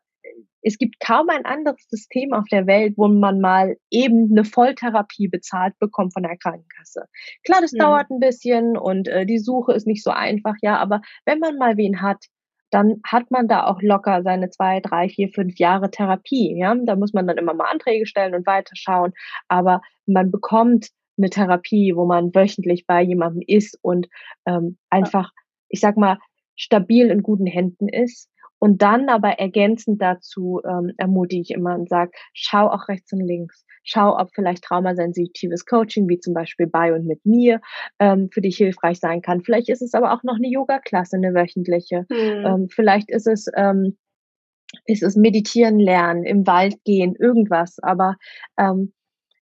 es 0.68 0.80
gibt 0.80 1.00
kaum 1.00 1.30
ein 1.30 1.46
anderes 1.46 1.88
System 1.90 2.34
auf 2.34 2.46
der 2.52 2.66
Welt, 2.66 2.96
wo 2.98 3.08
man 3.08 3.40
mal 3.40 3.78
eben 3.92 4.32
eine 4.32 4.44
Volltherapie 4.44 5.28
bezahlt 5.28 5.78
bekommt 5.78 6.14
von 6.14 6.24
der 6.24 6.38
Krankenkasse. 6.38 7.06
Klar, 7.44 7.62
das 7.62 7.72
mhm. 7.72 7.78
dauert 7.78 8.10
ein 8.10 8.20
bisschen 8.20 8.76
und 8.76 9.08
äh, 9.08 9.28
die 9.28 9.38
Suche 9.38 9.74
ist 9.74 9.86
nicht 9.86 10.04
so 10.04 10.10
einfach, 10.10 10.56
ja, 10.64 10.78
aber 10.78 11.02
wenn 11.26 11.38
man 11.38 11.58
mal 11.58 11.78
wen 11.78 12.02
hat, 12.02 12.26
dann 12.72 13.00
hat 13.06 13.30
man 13.30 13.48
da 13.48 13.68
auch 13.68 13.80
locker 13.84 14.24
seine 14.24 14.50
zwei, 14.50 14.80
drei, 14.80 15.08
vier, 15.08 15.30
fünf 15.30 15.60
Jahre 15.60 15.92
Therapie. 15.92 16.58
Ja, 16.58 16.76
da 16.76 16.96
muss 16.96 17.14
man 17.14 17.28
dann 17.28 17.38
immer 17.38 17.54
mal 17.54 17.70
Anträge 17.70 18.08
stellen 18.08 18.34
und 18.34 18.48
weiterschauen, 18.48 19.14
aber 19.48 19.82
man 20.08 20.32
bekommt 20.32 20.88
eine 21.18 21.30
Therapie, 21.30 21.94
wo 21.96 22.06
man 22.06 22.34
wöchentlich 22.34 22.86
bei 22.86 23.02
jemandem 23.02 23.44
ist 23.46 23.78
und 23.82 24.08
ähm, 24.46 24.78
einfach, 24.90 25.32
ich 25.70 25.80
sag 25.80 25.98
mal, 25.98 26.18
stabil 26.56 27.10
in 27.10 27.24
guten 27.24 27.46
Händen 27.46 27.88
ist. 27.90 28.30
Und 28.58 28.82
dann 28.82 29.10
aber 29.10 29.38
ergänzend 29.38 30.02
dazu 30.02 30.62
ähm, 30.66 30.94
ermutige 30.98 31.42
ich 31.42 31.52
immer 31.52 31.76
und 31.76 31.90
sage, 31.90 32.12
schau 32.34 32.68
auch 32.70 32.88
rechts 32.88 33.12
und 33.12 33.20
links. 33.20 33.66
Schau, 33.84 34.18
ob 34.18 34.30
vielleicht 34.34 34.64
traumasensitives 34.64 35.66
Coaching, 35.66 36.08
wie 36.08 36.20
zum 36.20 36.34
Beispiel 36.34 36.66
bei 36.66 36.94
und 36.94 37.06
mit 37.06 37.24
mir, 37.26 37.60
ähm, 38.00 38.30
für 38.32 38.42
dich 38.42 38.58
hilfreich 38.58 39.00
sein 39.00 39.22
kann. 39.22 39.42
Vielleicht 39.42 39.70
ist 39.70 39.82
es 39.82 39.94
aber 39.94 40.14
auch 40.14 40.24
noch 40.24 40.38
eine 40.38 40.48
Yoga-Klasse, 40.48 41.18
eine 41.18 41.36
wöchentliche. 41.36 42.06
Mhm. 42.10 42.46
Ähm, 42.46 42.68
vielleicht 42.70 43.12
ist 43.12 43.28
es 43.28 43.48
ähm, 43.56 43.98
ist 44.86 45.04
es 45.04 45.16
meditieren 45.16 45.80
lernen, 45.80 46.24
im 46.24 46.48
Wald 46.48 46.84
gehen, 46.84 47.16
irgendwas. 47.16 47.78
Aber 47.82 48.16
ähm, 48.58 48.94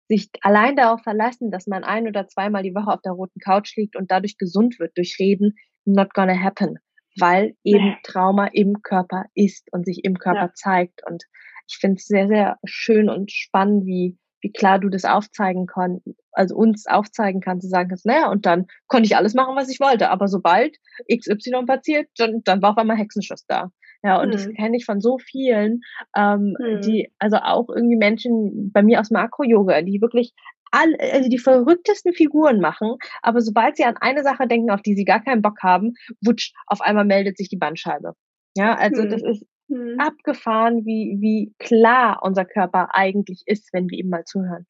sich 0.07 0.29
allein 0.41 0.75
darauf 0.75 1.01
verlassen, 1.01 1.51
dass 1.51 1.67
man 1.67 1.83
ein 1.83 2.07
oder 2.07 2.27
zweimal 2.27 2.63
die 2.63 2.75
Woche 2.75 2.91
auf 2.93 3.01
der 3.01 3.13
roten 3.13 3.39
Couch 3.39 3.75
liegt 3.77 3.95
und 3.95 4.11
dadurch 4.11 4.37
gesund 4.37 4.79
wird 4.79 4.97
durch 4.97 5.17
Reden, 5.19 5.55
not 5.85 6.13
gonna 6.13 6.37
happen, 6.39 6.79
weil 7.17 7.55
eben. 7.63 7.95
Trauma 8.03 8.47
im 8.47 8.81
Körper 8.81 9.25
ist 9.33 9.67
und 9.71 9.85
sich 9.85 10.01
im 10.03 10.17
Körper 10.17 10.47
ja. 10.47 10.53
zeigt. 10.53 11.01
Und 11.05 11.23
ich 11.67 11.77
finde 11.77 11.97
es 11.97 12.05
sehr, 12.05 12.27
sehr 12.27 12.57
schön 12.65 13.09
und 13.09 13.31
spannend, 13.31 13.85
wie, 13.85 14.17
wie 14.43 14.51
klar 14.51 14.77
du 14.77 14.89
das 14.89 15.05
aufzeigen 15.05 15.65
kannst, 15.65 16.05
also 16.33 16.55
uns 16.55 16.85
aufzeigen 16.85 17.41
kannst, 17.41 17.63
zu 17.63 17.69
sagen 17.69 17.89
kannst, 17.89 18.05
naja, 18.05 18.29
und 18.29 18.45
dann 18.45 18.67
konnte 18.87 19.05
ich 19.05 19.15
alles 19.15 19.33
machen, 19.33 19.55
was 19.55 19.69
ich 19.69 19.79
wollte. 19.79 20.09
Aber 20.09 20.27
sobald 20.27 20.75
XY 21.09 21.65
passiert, 21.65 22.09
dann, 22.17 22.41
dann 22.43 22.61
war 22.61 22.71
auf 22.71 22.77
einmal 22.77 22.97
Hexenschuss 22.97 23.45
da. 23.47 23.71
Ja, 24.03 24.21
und 24.21 24.27
mhm. 24.27 24.31
das 24.33 24.49
kenne 24.49 24.75
ich 24.75 24.85
von 24.85 24.99
so 24.99 25.17
vielen, 25.17 25.79
ähm, 26.15 26.57
mhm. 26.59 26.81
die, 26.81 27.11
also 27.19 27.37
auch 27.37 27.69
irgendwie 27.69 27.95
Menschen 27.95 28.71
bei 28.73 28.83
mir 28.83 28.99
aus 28.99 29.11
Makro-Yoga, 29.11 29.81
die 29.81 30.01
wirklich 30.01 30.33
all, 30.71 30.93
also 30.99 31.29
die 31.29 31.37
verrücktesten 31.37 32.13
Figuren 32.13 32.59
machen, 32.59 32.97
aber 33.21 33.39
sobald 33.39 33.77
sie 33.77 33.85
an 33.85 33.95
eine 34.01 34.23
Sache 34.23 34.47
denken, 34.47 34.71
auf 34.71 34.81
die 34.81 34.95
sie 34.95 35.05
gar 35.05 35.23
keinen 35.23 35.41
Bock 35.41 35.63
haben, 35.63 35.93
wutsch, 36.21 36.51
auf 36.67 36.81
einmal 36.81 37.05
meldet 37.05 37.37
sich 37.37 37.47
die 37.47 37.57
Bandscheibe. 37.57 38.13
Ja, 38.57 38.75
also 38.75 39.03
mhm. 39.03 39.09
das 39.09 39.23
ist 39.23 39.45
mhm. 39.73 39.99
abgefahren, 39.99 40.85
wie, 40.85 41.17
wie 41.19 41.53
klar 41.59 42.19
unser 42.21 42.45
Körper 42.45 42.89
eigentlich 42.93 43.43
ist, 43.45 43.73
wenn 43.73 43.89
wir 43.89 43.97
ihm 43.97 44.09
mal 44.09 44.23
zuhören. 44.23 44.65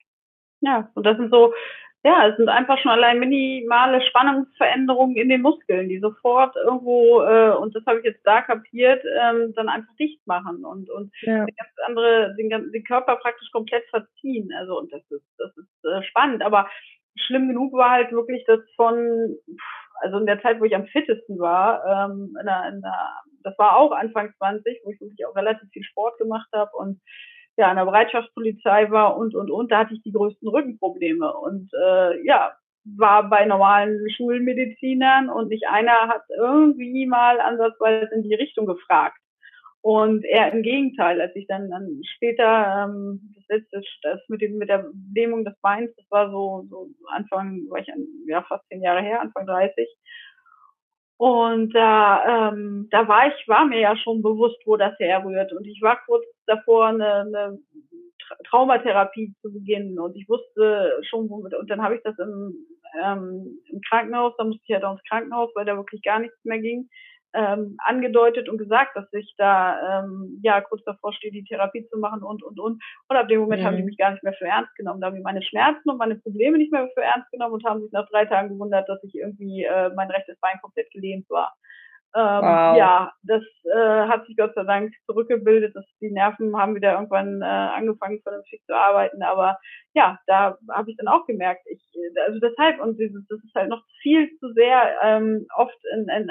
Ja, 0.60 0.90
und 0.94 1.04
das 1.04 1.16
sind 1.16 1.30
so 1.30 1.52
ja, 2.06 2.28
es 2.28 2.36
sind 2.36 2.50
einfach 2.50 2.78
schon 2.78 2.90
allein 2.90 3.18
minimale 3.18 4.02
Spannungsveränderungen 4.02 5.16
in 5.16 5.30
den 5.30 5.40
Muskeln, 5.40 5.88
die 5.88 6.00
sofort 6.00 6.54
irgendwo, 6.54 7.22
äh, 7.22 7.56
und 7.56 7.74
das 7.74 7.82
habe 7.86 8.00
ich 8.00 8.04
jetzt 8.04 8.20
da 8.24 8.42
kapiert, 8.42 9.02
ähm, 9.18 9.54
dann 9.56 9.70
einfach 9.70 9.92
dicht 9.98 10.20
machen 10.26 10.66
und, 10.66 10.90
und 10.90 11.10
ja. 11.22 11.38
ganz 11.38 11.70
andere, 11.86 12.34
den, 12.36 12.50
den 12.50 12.84
Körper 12.84 13.16
praktisch 13.16 13.50
komplett 13.52 13.84
verziehen. 13.88 14.50
Also, 14.58 14.78
und 14.78 14.92
das 14.92 15.00
ist, 15.10 15.24
das 15.38 15.56
ist 15.56 15.84
äh, 15.86 16.02
spannend. 16.02 16.42
Aber 16.42 16.68
schlimm 17.16 17.48
genug 17.48 17.72
war 17.72 17.92
halt 17.92 18.12
wirklich 18.12 18.44
das 18.46 18.60
von, 18.76 19.34
also 20.02 20.18
in 20.18 20.26
der 20.26 20.42
Zeit, 20.42 20.60
wo 20.60 20.64
ich 20.64 20.76
am 20.76 20.86
fittesten 20.88 21.38
war, 21.38 21.82
ähm, 21.86 22.36
in 22.38 22.44
der, 22.44 22.68
in 22.68 22.82
der, 22.82 23.10
das 23.44 23.56
war 23.58 23.76
auch 23.76 23.92
Anfang 23.92 24.32
20, 24.38 24.80
wo 24.84 24.90
ich 24.90 25.00
wirklich 25.00 25.26
auch 25.26 25.36
relativ 25.36 25.68
viel 25.70 25.84
Sport 25.84 26.18
gemacht 26.18 26.48
habe 26.52 26.70
und 26.76 27.00
ja, 27.56 27.68
an 27.68 27.76
der 27.76 27.84
Bereitschaftspolizei 27.84 28.90
war 28.90 29.16
und, 29.16 29.34
und, 29.34 29.50
und, 29.50 29.70
da 29.70 29.80
hatte 29.80 29.94
ich 29.94 30.02
die 30.02 30.12
größten 30.12 30.48
Rückenprobleme. 30.48 31.32
Und 31.34 31.70
äh, 31.72 32.24
ja, 32.26 32.52
war 32.84 33.28
bei 33.28 33.44
normalen 33.44 34.10
Schulmedizinern 34.10 35.30
und 35.30 35.48
nicht 35.48 35.66
einer 35.68 36.08
hat 36.08 36.24
irgendwie 36.36 37.06
mal 37.06 37.40
ansatzweise 37.40 38.12
in 38.14 38.22
die 38.22 38.34
Richtung 38.34 38.66
gefragt. 38.66 39.18
Und 39.82 40.24
eher 40.24 40.50
im 40.50 40.62
Gegenteil, 40.62 41.20
als 41.20 41.36
ich 41.36 41.46
dann, 41.46 41.70
dann 41.70 42.00
später 42.16 42.86
ähm, 42.88 43.34
das 43.36 43.44
letzte, 43.48 43.82
das 44.02 44.20
mit 44.28 44.40
dem 44.40 44.56
mit 44.56 44.70
der 44.70 44.90
Lähmung 45.14 45.44
des 45.44 45.54
Beins, 45.60 45.94
das 45.96 46.06
war 46.10 46.30
so, 46.30 46.66
so 46.70 46.88
Anfang, 47.08 47.60
war 47.68 47.80
ich 47.80 47.92
an, 47.92 48.06
ja 48.26 48.42
fast 48.42 48.66
zehn 48.68 48.82
Jahre 48.82 49.02
her, 49.02 49.20
Anfang 49.20 49.46
30. 49.46 49.86
Und 51.24 51.74
da, 51.74 52.50
ähm, 52.50 52.86
da 52.90 53.08
war 53.08 53.28
ich, 53.28 53.48
war 53.48 53.64
mir 53.64 53.80
ja 53.80 53.96
schon 53.96 54.20
bewusst, 54.20 54.58
wo 54.66 54.76
das 54.76 54.92
herrührt. 54.98 55.54
Und 55.54 55.66
ich 55.66 55.80
war 55.80 55.98
kurz 56.04 56.26
davor, 56.44 56.88
eine, 56.88 57.14
eine 57.14 57.58
Traumatherapie 58.50 59.32
zu 59.40 59.50
beginnen. 59.50 59.98
Und 59.98 60.14
ich 60.16 60.28
wusste 60.28 61.00
schon, 61.08 61.30
womit. 61.30 61.54
Und 61.54 61.70
dann 61.70 61.82
habe 61.82 61.96
ich 61.96 62.02
das 62.02 62.18
im, 62.18 62.54
ähm, 63.02 63.58
im 63.70 63.80
Krankenhaus, 63.88 64.34
da 64.36 64.44
musste 64.44 64.60
ich 64.64 64.68
ja 64.68 64.82
halt 64.82 64.98
ins 64.98 65.08
Krankenhaus, 65.08 65.50
weil 65.54 65.64
da 65.64 65.76
wirklich 65.76 66.02
gar 66.02 66.18
nichts 66.18 66.36
mehr 66.44 66.58
ging 66.58 66.90
ähm, 67.34 67.76
angedeutet 67.84 68.48
und 68.48 68.58
gesagt, 68.58 68.96
dass 68.96 69.12
ich 69.12 69.34
da 69.36 70.02
ähm, 70.04 70.40
ja 70.42 70.60
kurz 70.60 70.84
davor 70.84 71.12
stehe, 71.12 71.32
die 71.32 71.44
Therapie 71.44 71.86
zu 71.90 71.98
machen 71.98 72.22
und 72.22 72.42
und 72.42 72.58
und. 72.60 72.82
Und 73.08 73.16
ab 73.16 73.28
dem 73.28 73.40
Moment 73.40 73.62
mhm. 73.62 73.66
haben 73.66 73.76
die 73.76 73.82
mich 73.82 73.98
gar 73.98 74.12
nicht 74.12 74.22
mehr 74.22 74.34
für 74.34 74.46
ernst 74.46 74.74
genommen. 74.76 75.00
Da 75.00 75.08
haben 75.08 75.16
die 75.16 75.22
meine 75.22 75.42
Schmerzen 75.42 75.90
und 75.90 75.98
meine 75.98 76.16
Probleme 76.16 76.58
nicht 76.58 76.72
mehr 76.72 76.88
für 76.94 77.02
ernst 77.02 77.30
genommen 77.32 77.54
und 77.54 77.64
haben 77.64 77.82
sich 77.82 77.92
nach 77.92 78.08
drei 78.08 78.24
Tagen 78.24 78.50
gewundert, 78.50 78.88
dass 78.88 79.02
ich 79.02 79.14
irgendwie 79.14 79.64
äh, 79.64 79.90
mein 79.94 80.10
rechtes 80.10 80.38
Bein 80.40 80.60
komplett 80.62 80.90
gelähmt 80.92 81.28
war. 81.28 81.54
Ähm, 82.16 82.42
wow. 82.42 82.76
Ja, 82.76 83.12
das 83.24 83.42
äh, 83.64 84.06
hat 84.06 84.24
sich 84.26 84.36
Gott 84.36 84.54
sei 84.54 84.62
Dank 84.62 84.94
zurückgebildet. 85.06 85.74
Das, 85.74 85.84
die 86.00 86.12
Nerven 86.12 86.56
haben 86.56 86.76
wieder 86.76 86.92
irgendwann 86.92 87.42
äh, 87.42 87.44
angefangen, 87.44 88.20
vernünftig 88.22 88.62
zu 88.66 88.74
arbeiten. 88.74 89.22
Aber 89.24 89.58
ja, 89.94 90.20
da 90.26 90.56
habe 90.70 90.90
ich 90.90 90.96
dann 90.96 91.08
auch 91.08 91.26
gemerkt, 91.26 91.66
ich, 91.66 91.82
also 92.24 92.38
deshalb, 92.38 92.80
und 92.80 92.98
dieses, 93.00 93.26
das 93.28 93.42
ist 93.42 93.54
halt 93.56 93.68
noch 93.68 93.82
viel 94.00 94.30
zu 94.38 94.52
sehr 94.52 94.96
ähm, 95.02 95.46
oft 95.56 95.76
in, 95.92 96.08
in, 96.08 96.30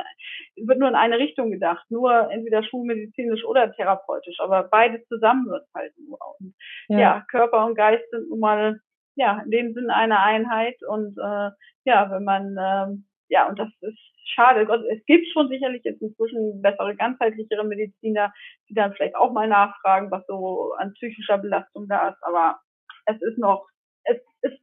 wird 0.68 0.80
nur 0.80 0.88
in 0.88 0.96
eine 0.96 1.18
Richtung 1.18 1.52
gedacht, 1.52 1.86
nur 1.90 2.32
entweder 2.32 2.64
schulmedizinisch 2.64 3.44
oder 3.44 3.74
therapeutisch, 3.74 4.40
aber 4.40 4.64
beides 4.64 5.06
zusammen 5.10 5.48
wird 5.48 5.66
halt 5.76 5.94
nur. 5.98 6.18
Und, 6.40 6.56
ja. 6.88 7.00
ja, 7.00 7.26
Körper 7.30 7.66
und 7.66 7.76
Geist 7.76 8.10
sind 8.10 8.30
nun 8.30 8.40
mal 8.40 8.80
ja 9.16 9.42
in 9.44 9.52
dem 9.52 9.74
Sinn 9.74 9.90
eine 9.90 10.22
Einheit 10.22 10.78
und 10.88 11.18
äh, 11.18 11.50
ja, 11.86 12.10
wenn 12.10 12.24
man 12.24 12.56
ähm, 12.58 13.06
ja, 13.34 13.48
und 13.50 13.58
das 13.58 13.70
ist 13.82 13.98
schade. 14.26 14.68
Es 14.92 15.04
gibt 15.06 15.28
schon 15.34 15.50
sicherlich 15.50 15.84
jetzt 15.84 16.04
inzwischen 16.04 16.62
bessere, 16.62 16.96
ganzheitlichere 16.96 17.64
Mediziner, 17.64 18.32
die 18.70 18.76
dann 18.76 18.94
vielleicht 18.94 19.16
auch 19.16 19.34
mal 19.34 19.48
nachfragen, 19.48 20.12
was 20.12 20.24
so 20.28 20.74
an 20.78 20.94
psychischer 20.94 21.40
Belastung 21.40 21.88
da 21.88 22.10
ist. 22.10 22.24
Aber 22.24 22.60
es 23.08 23.20
ist 23.24 23.40
noch, 23.40 23.68
es 24.04 24.18
ist 24.44 24.60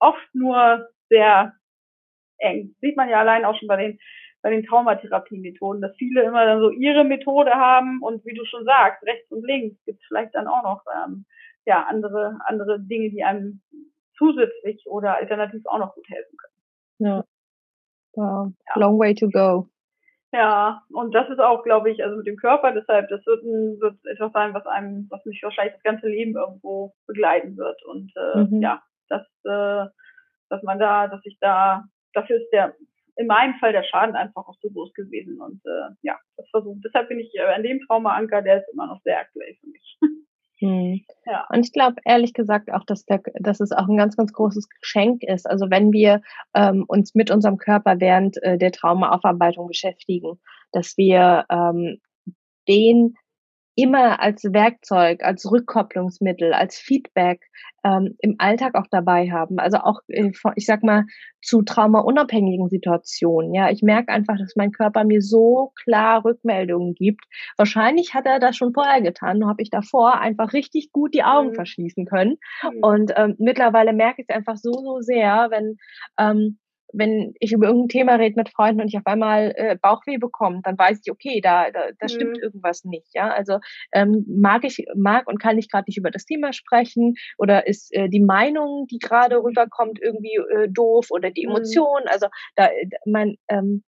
oft 0.00 0.34
nur 0.34 0.88
sehr 1.08 1.54
eng. 2.38 2.74
Sieht 2.80 2.96
man 2.96 3.08
ja 3.08 3.20
allein 3.20 3.44
auch 3.44 3.56
schon 3.56 3.68
bei 3.68 3.76
den, 3.76 4.00
bei 4.42 4.50
den 4.50 4.66
Traumatherapie-Methoden, 4.66 5.80
dass 5.80 5.96
viele 5.96 6.22
immer 6.24 6.44
dann 6.44 6.60
so 6.60 6.70
ihre 6.70 7.04
Methode 7.04 7.52
haben 7.52 8.02
und 8.02 8.24
wie 8.26 8.34
du 8.34 8.44
schon 8.44 8.64
sagst, 8.64 9.04
rechts 9.04 9.30
und 9.30 9.46
links 9.46 9.76
gibt 9.84 10.00
es 10.00 10.06
vielleicht 10.08 10.34
dann 10.34 10.48
auch 10.48 10.64
noch 10.64 10.82
ähm, 11.06 11.26
ja, 11.64 11.84
andere, 11.84 12.40
andere 12.46 12.80
Dinge, 12.80 13.10
die 13.10 13.22
einem 13.22 13.60
zusätzlich 14.18 14.84
oder 14.86 15.14
alternativ 15.14 15.64
auch 15.66 15.78
noch 15.78 15.94
gut 15.94 16.08
helfen 16.08 16.36
können. 16.36 17.08
Ja. 17.08 17.24
Wow. 18.14 18.52
Ja. 18.68 18.80
Long 18.80 18.98
way 18.98 19.14
to 19.14 19.28
go. 19.28 19.68
Ja, 20.32 20.82
und 20.92 21.12
das 21.12 21.28
ist 21.28 21.40
auch, 21.40 21.64
glaube 21.64 21.90
ich, 21.90 22.04
also 22.04 22.16
mit 22.16 22.26
dem 22.26 22.36
Körper, 22.36 22.72
deshalb, 22.72 23.08
das 23.08 23.24
wird, 23.26 23.42
ein, 23.42 23.80
wird 23.80 23.96
etwas 24.04 24.32
sein, 24.32 24.54
was 24.54 24.64
einem, 24.66 25.06
was 25.10 25.24
mich 25.24 25.42
wahrscheinlich 25.42 25.74
das 25.74 25.82
ganze 25.82 26.06
Leben 26.06 26.36
irgendwo 26.36 26.94
begleiten 27.06 27.56
wird. 27.56 27.84
Und 27.84 28.12
äh, 28.16 28.38
mhm. 28.38 28.62
ja, 28.62 28.80
dass, 29.08 29.26
äh, 29.44 29.90
dass 30.48 30.62
man 30.62 30.78
da, 30.78 31.08
dass 31.08 31.20
ich 31.24 31.36
da, 31.40 31.84
dafür 32.12 32.36
ist 32.36 32.50
der, 32.52 32.76
in 33.16 33.26
meinem 33.26 33.54
Fall 33.54 33.72
der 33.72 33.82
Schaden 33.82 34.14
einfach 34.14 34.46
auch 34.46 34.56
so 34.62 34.70
groß 34.70 34.94
gewesen. 34.94 35.40
Und 35.40 35.60
äh, 35.66 35.94
ja, 36.02 36.16
das 36.36 36.48
versucht. 36.50 36.78
Deshalb 36.84 37.08
bin 37.08 37.18
ich 37.18 37.34
äh, 37.34 37.52
an 37.52 37.64
dem 37.64 37.80
Traumaanker, 37.80 38.40
der 38.42 38.60
ist 38.60 38.72
immer 38.72 38.86
noch 38.86 39.00
sehr 39.02 39.18
aktuell 39.18 39.56
für 39.60 39.66
mich. 39.66 39.98
Hm. 40.60 41.00
Ja. 41.24 41.46
Und 41.48 41.64
ich 41.64 41.72
glaube 41.72 41.96
ehrlich 42.04 42.34
gesagt 42.34 42.70
auch, 42.70 42.84
dass, 42.84 43.04
der, 43.06 43.22
dass 43.40 43.60
es 43.60 43.72
auch 43.72 43.88
ein 43.88 43.96
ganz, 43.96 44.16
ganz 44.16 44.32
großes 44.32 44.68
Geschenk 44.68 45.22
ist. 45.22 45.48
Also 45.48 45.70
wenn 45.70 45.92
wir 45.92 46.22
ähm, 46.54 46.84
uns 46.86 47.14
mit 47.14 47.30
unserem 47.30 47.56
Körper 47.56 47.98
während 47.98 48.42
äh, 48.42 48.58
der 48.58 48.72
Traumaaufarbeitung 48.72 49.68
beschäftigen, 49.68 50.38
dass 50.72 50.96
wir 50.96 51.46
ähm, 51.50 51.98
den 52.68 53.14
immer 53.74 54.20
als 54.20 54.44
Werkzeug, 54.44 55.22
als 55.22 55.50
Rückkopplungsmittel, 55.50 56.52
als 56.52 56.78
Feedback 56.78 57.48
ähm, 57.84 58.16
im 58.18 58.36
Alltag 58.38 58.74
auch 58.74 58.86
dabei 58.90 59.30
haben. 59.30 59.58
Also 59.58 59.78
auch, 59.78 60.00
äh, 60.08 60.30
ich 60.56 60.66
sag 60.66 60.82
mal, 60.82 61.04
zu 61.40 61.62
traumaunabhängigen 61.62 62.68
Situationen. 62.68 63.54
Ja, 63.54 63.70
ich 63.70 63.82
merke 63.82 64.12
einfach, 64.12 64.36
dass 64.38 64.56
mein 64.56 64.72
Körper 64.72 65.04
mir 65.04 65.22
so 65.22 65.72
klar 65.82 66.24
Rückmeldungen 66.24 66.94
gibt. 66.94 67.24
Wahrscheinlich 67.56 68.14
hat 68.14 68.26
er 68.26 68.38
das 68.38 68.56
schon 68.56 68.74
vorher 68.74 69.00
getan, 69.00 69.38
nur 69.38 69.48
habe 69.48 69.62
ich 69.62 69.70
davor 69.70 70.20
einfach 70.20 70.52
richtig 70.52 70.92
gut 70.92 71.14
die 71.14 71.24
Augen 71.24 71.50
mhm. 71.50 71.54
verschließen 71.54 72.04
können. 72.06 72.36
Mhm. 72.62 72.78
Und 72.82 73.12
ähm, 73.16 73.36
mittlerweile 73.38 73.92
merke 73.92 74.22
ich 74.22 74.28
es 74.28 74.34
einfach 74.34 74.56
so, 74.56 74.72
so 74.72 75.00
sehr, 75.00 75.48
wenn 75.50 75.76
ähm, 76.18 76.58
wenn 76.92 77.34
ich 77.40 77.52
über 77.52 77.66
irgendein 77.66 77.88
Thema 77.88 78.14
rede 78.14 78.36
mit 78.36 78.48
Freunden 78.48 78.80
und 78.80 78.88
ich 78.88 78.96
auf 78.96 79.06
einmal 79.06 79.52
äh, 79.56 79.76
Bauchweh 79.80 80.18
bekomme, 80.18 80.60
dann 80.62 80.78
weiß 80.78 81.00
ich, 81.04 81.10
okay, 81.10 81.40
da, 81.40 81.70
da, 81.70 81.80
da 81.98 82.08
stimmt 82.08 82.36
mhm. 82.36 82.42
irgendwas 82.42 82.84
nicht. 82.84 83.08
Ja, 83.14 83.30
also 83.30 83.58
ähm, 83.92 84.24
mag 84.28 84.64
ich 84.64 84.84
mag 84.94 85.26
und 85.28 85.40
kann 85.40 85.58
ich 85.58 85.70
gerade 85.70 85.84
nicht 85.88 85.98
über 85.98 86.10
das 86.10 86.24
Thema 86.24 86.52
sprechen 86.52 87.14
oder 87.38 87.66
ist 87.66 87.94
äh, 87.94 88.08
die 88.08 88.20
Meinung, 88.20 88.86
die 88.90 88.98
gerade 88.98 89.42
rüberkommt, 89.42 89.98
irgendwie 90.00 90.36
äh, 90.36 90.68
doof 90.68 91.08
oder 91.10 91.30
die 91.30 91.46
mhm. 91.46 91.52
Emotion. 91.52 92.02
Mhm. 92.02 92.08
Also 92.08 92.26
da, 92.56 92.68
mein, 93.06 93.36
ähm, 93.48 93.84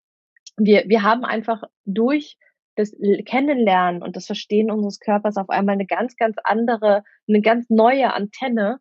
wir 0.57 0.85
wir 0.87 1.03
haben 1.03 1.25
einfach 1.25 1.63
durch 1.85 2.37
das 2.77 2.93
Kennenlernen 3.27 4.03
und 4.03 4.15
das 4.17 4.27
Verstehen 4.27 4.71
unseres 4.71 5.01
Körpers 5.01 5.37
auf 5.37 5.51
einmal 5.51 5.75
eine 5.75 5.87
ganz 5.87 6.17
ganz 6.17 6.37
andere, 6.45 7.03
eine 7.29 7.41
ganz 7.41 7.69
neue 7.71 8.13
Antenne 8.15 8.79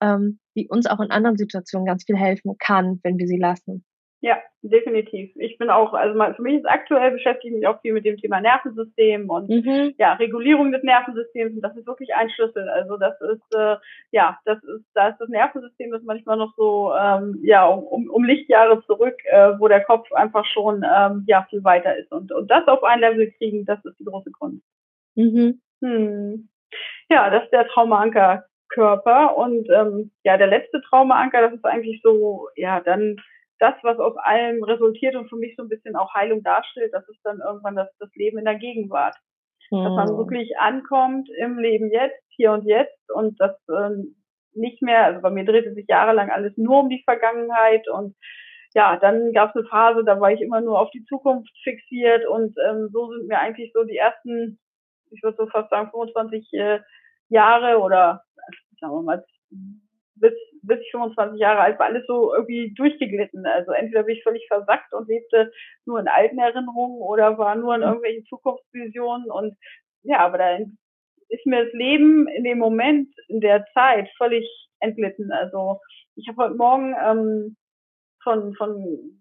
ähm, 0.00 0.38
die 0.56 0.68
uns 0.68 0.86
auch 0.86 1.00
in 1.00 1.10
anderen 1.10 1.36
Situationen 1.36 1.86
ganz 1.86 2.04
viel 2.04 2.16
helfen 2.16 2.56
kann, 2.58 3.00
wenn 3.02 3.18
wir 3.18 3.26
sie 3.26 3.38
lassen. 3.38 3.84
Ja, 4.22 4.36
definitiv. 4.60 5.32
Ich 5.36 5.56
bin 5.56 5.70
auch, 5.70 5.94
also 5.94 6.12
für 6.34 6.42
mich 6.42 6.58
ist 6.58 6.68
aktuell 6.68 7.10
beschäftige 7.10 7.54
ich 7.54 7.60
mich 7.60 7.66
auch 7.66 7.80
viel 7.80 7.94
mit 7.94 8.04
dem 8.04 8.18
Thema 8.18 8.38
Nervensystem 8.42 9.30
und 9.30 9.48
mhm. 9.48 9.94
ja, 9.96 10.12
Regulierung 10.12 10.72
des 10.72 10.82
Nervensystems 10.82 11.54
und 11.54 11.62
das 11.62 11.74
ist 11.74 11.86
wirklich 11.86 12.14
ein 12.14 12.28
Schlüssel. 12.28 12.68
Also 12.68 12.98
das 12.98 13.18
ist 13.22 13.54
äh, 13.54 13.76
ja, 14.10 14.38
das 14.44 14.62
ist, 14.62 14.84
da 14.92 15.08
ist 15.08 15.18
das 15.18 15.28
Nervensystem 15.30 15.94
ist 15.94 16.04
manchmal 16.04 16.36
noch 16.36 16.52
so 16.54 16.92
ähm, 16.94 17.38
ja 17.42 17.64
um, 17.66 18.10
um 18.10 18.22
Lichtjahre 18.24 18.84
zurück, 18.84 19.16
äh, 19.24 19.58
wo 19.58 19.68
der 19.68 19.84
Kopf 19.84 20.12
einfach 20.12 20.44
schon 20.44 20.84
ähm, 20.84 21.24
ja 21.26 21.46
viel 21.48 21.64
weiter 21.64 21.96
ist 21.96 22.12
und 22.12 22.30
und 22.30 22.50
das 22.50 22.68
auf 22.68 22.84
ein 22.84 23.00
Level 23.00 23.30
kriegen, 23.38 23.64
das 23.64 23.82
ist 23.86 23.98
die 23.98 24.04
große 24.04 24.32
Kunst. 24.32 24.62
Mhm. 25.14 25.62
Hm. 25.80 26.50
Ja, 27.08 27.30
das 27.30 27.44
ist 27.44 27.52
der 27.52 27.66
Traumaanker 27.68 28.44
Körper 28.70 29.36
und 29.36 29.68
ähm, 29.70 30.10
ja, 30.24 30.36
der 30.36 30.46
letzte 30.46 30.80
Traumaanker, 30.82 31.42
das 31.42 31.54
ist 31.54 31.64
eigentlich 31.64 32.00
so 32.02 32.48
ja 32.56 32.80
dann 32.80 33.16
das, 33.58 33.74
was 33.82 33.98
aus 33.98 34.16
allem 34.16 34.64
resultiert 34.64 35.14
und 35.14 35.28
für 35.28 35.36
mich 35.36 35.54
so 35.56 35.62
ein 35.62 35.68
bisschen 35.68 35.94
auch 35.94 36.14
Heilung 36.14 36.42
darstellt, 36.42 36.92
das 36.94 37.06
ist 37.08 37.20
dann 37.24 37.40
irgendwann 37.40 37.76
das, 37.76 37.88
das 37.98 38.08
Leben 38.14 38.38
in 38.38 38.46
der 38.46 38.56
Gegenwart. 38.56 39.16
Mhm. 39.70 39.84
Dass 39.84 39.92
man 39.92 40.08
hm. 40.08 40.16
wirklich 40.16 40.58
ankommt 40.58 41.28
im 41.38 41.58
Leben 41.58 41.92
jetzt, 41.92 42.24
hier 42.30 42.52
und 42.52 42.64
jetzt 42.64 43.10
und 43.14 43.38
das 43.40 43.54
ähm, 43.68 44.16
nicht 44.54 44.82
mehr, 44.82 45.04
also 45.04 45.20
bei 45.20 45.30
mir 45.30 45.44
drehte 45.44 45.74
sich 45.74 45.86
jahrelang 45.88 46.30
alles 46.30 46.56
nur 46.56 46.80
um 46.80 46.88
die 46.88 47.02
Vergangenheit 47.04 47.86
und 47.88 48.16
ja, 48.74 48.96
dann 48.96 49.32
gab 49.32 49.50
es 49.50 49.56
eine 49.56 49.68
Phase, 49.68 50.04
da 50.04 50.20
war 50.20 50.32
ich 50.32 50.40
immer 50.40 50.60
nur 50.60 50.78
auf 50.78 50.90
die 50.90 51.04
Zukunft 51.04 51.52
fixiert 51.62 52.26
und 52.26 52.56
ähm, 52.68 52.88
so 52.92 53.10
sind 53.12 53.26
mir 53.26 53.38
eigentlich 53.38 53.72
so 53.74 53.84
die 53.84 53.96
ersten, 53.96 54.58
ich 55.10 55.22
würde 55.22 55.36
so 55.36 55.46
fast 55.48 55.70
sagen, 55.70 55.90
25 55.90 56.52
äh, 56.52 56.80
Jahre 57.30 57.78
oder 57.78 58.22
sagen 58.80 58.94
wir 58.94 59.02
mal 59.02 59.24
bis, 60.16 60.32
bis 60.62 60.80
ich 60.80 60.90
25 60.90 61.40
Jahre 61.40 61.60
alt 61.60 61.78
war, 61.78 61.86
alles 61.86 62.06
so 62.06 62.34
irgendwie 62.34 62.74
durchgeglitten. 62.74 63.46
Also 63.46 63.72
entweder 63.72 64.02
bin 64.02 64.16
ich 64.16 64.22
völlig 64.22 64.46
versackt 64.48 64.92
und 64.92 65.08
lebte 65.08 65.50
nur 65.86 65.98
in 65.98 66.08
alten 66.08 66.38
Erinnerungen 66.38 67.00
oder 67.00 67.38
war 67.38 67.54
nur 67.56 67.74
in 67.74 67.80
mhm. 67.80 67.86
irgendwelchen 67.86 68.26
Zukunftsvisionen 68.26 69.30
und 69.30 69.56
ja, 70.02 70.18
aber 70.20 70.38
da 70.38 70.56
ist 71.28 71.46
mir 71.46 71.64
das 71.64 71.72
Leben 71.72 72.26
in 72.28 72.44
dem 72.44 72.58
Moment, 72.58 73.08
in 73.28 73.40
der 73.40 73.66
Zeit 73.74 74.08
völlig 74.16 74.46
entglitten. 74.80 75.30
Also 75.30 75.78
ich 76.16 76.26
habe 76.28 76.44
heute 76.44 76.54
Morgen 76.54 76.94
ähm, 77.02 77.56
von, 78.22 78.54
von 78.54 79.20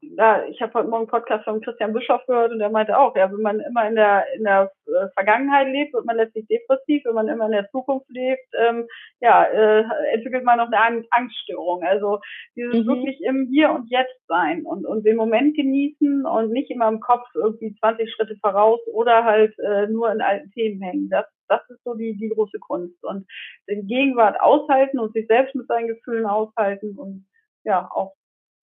ja, 0.00 0.44
ich 0.44 0.60
habe 0.60 0.74
heute 0.74 0.88
Morgen 0.88 1.02
einen 1.02 1.10
Podcast 1.10 1.44
von 1.44 1.60
Christian 1.60 1.92
Bischoff 1.92 2.24
gehört 2.26 2.52
und 2.52 2.60
der 2.60 2.70
meinte 2.70 2.96
auch, 2.96 3.16
ja, 3.16 3.30
wenn 3.32 3.40
man 3.40 3.60
immer 3.60 3.88
in 3.88 3.96
der 3.96 4.24
in 4.36 4.44
der 4.44 4.70
äh, 4.86 5.08
Vergangenheit 5.14 5.66
lebt, 5.68 5.92
wird 5.92 6.04
man 6.04 6.16
letztlich 6.16 6.46
depressiv. 6.46 7.04
Wenn 7.04 7.14
man 7.14 7.28
immer 7.28 7.46
in 7.46 7.52
der 7.52 7.68
Zukunft 7.70 8.08
lebt, 8.10 8.46
ähm, 8.56 8.86
ja, 9.20 9.44
äh, 9.44 9.84
entwickelt 10.12 10.44
man 10.44 10.58
noch 10.58 10.70
eine 10.70 11.04
Angststörung. 11.10 11.82
Also 11.82 12.20
dieses 12.54 12.84
mhm. 12.84 12.86
wirklich 12.86 13.20
im 13.22 13.48
Hier 13.50 13.70
und 13.70 13.90
Jetzt 13.90 14.24
sein 14.28 14.64
und 14.64 14.86
und 14.86 15.04
den 15.04 15.16
Moment 15.16 15.56
genießen 15.56 16.24
und 16.26 16.52
nicht 16.52 16.70
immer 16.70 16.88
im 16.88 17.00
Kopf 17.00 17.26
irgendwie 17.34 17.74
20 17.80 18.12
Schritte 18.12 18.36
voraus 18.40 18.80
oder 18.92 19.24
halt 19.24 19.58
äh, 19.58 19.88
nur 19.88 20.12
in 20.12 20.20
alten 20.20 20.50
Themen 20.52 20.80
hängen. 20.80 21.08
Das 21.10 21.26
das 21.48 21.60
ist 21.70 21.82
so 21.82 21.94
die 21.94 22.16
die 22.16 22.28
große 22.28 22.60
Kunst 22.60 23.02
und 23.04 23.26
den 23.68 23.88
Gegenwart 23.88 24.40
aushalten 24.40 25.00
und 25.00 25.12
sich 25.12 25.26
selbst 25.26 25.56
mit 25.56 25.66
seinen 25.66 25.88
Gefühlen 25.88 26.26
aushalten 26.26 26.96
und 26.96 27.26
ja 27.64 27.88
auch 27.92 28.17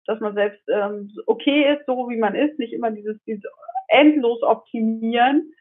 dass 0.07 0.21
man 0.21 0.35
selbst 0.35 0.63
ähm, 0.69 1.11
okay 1.27 1.75
ist, 1.75 1.87
so 1.87 2.09
wie 2.09 2.19
man 2.19 2.35
ist, 2.35 2.59
nicht 2.59 2.73
immer 2.73 2.91
dieses, 2.91 3.23
dieses 3.25 3.45
endlos 3.89 4.43
optimieren, 4.43 5.53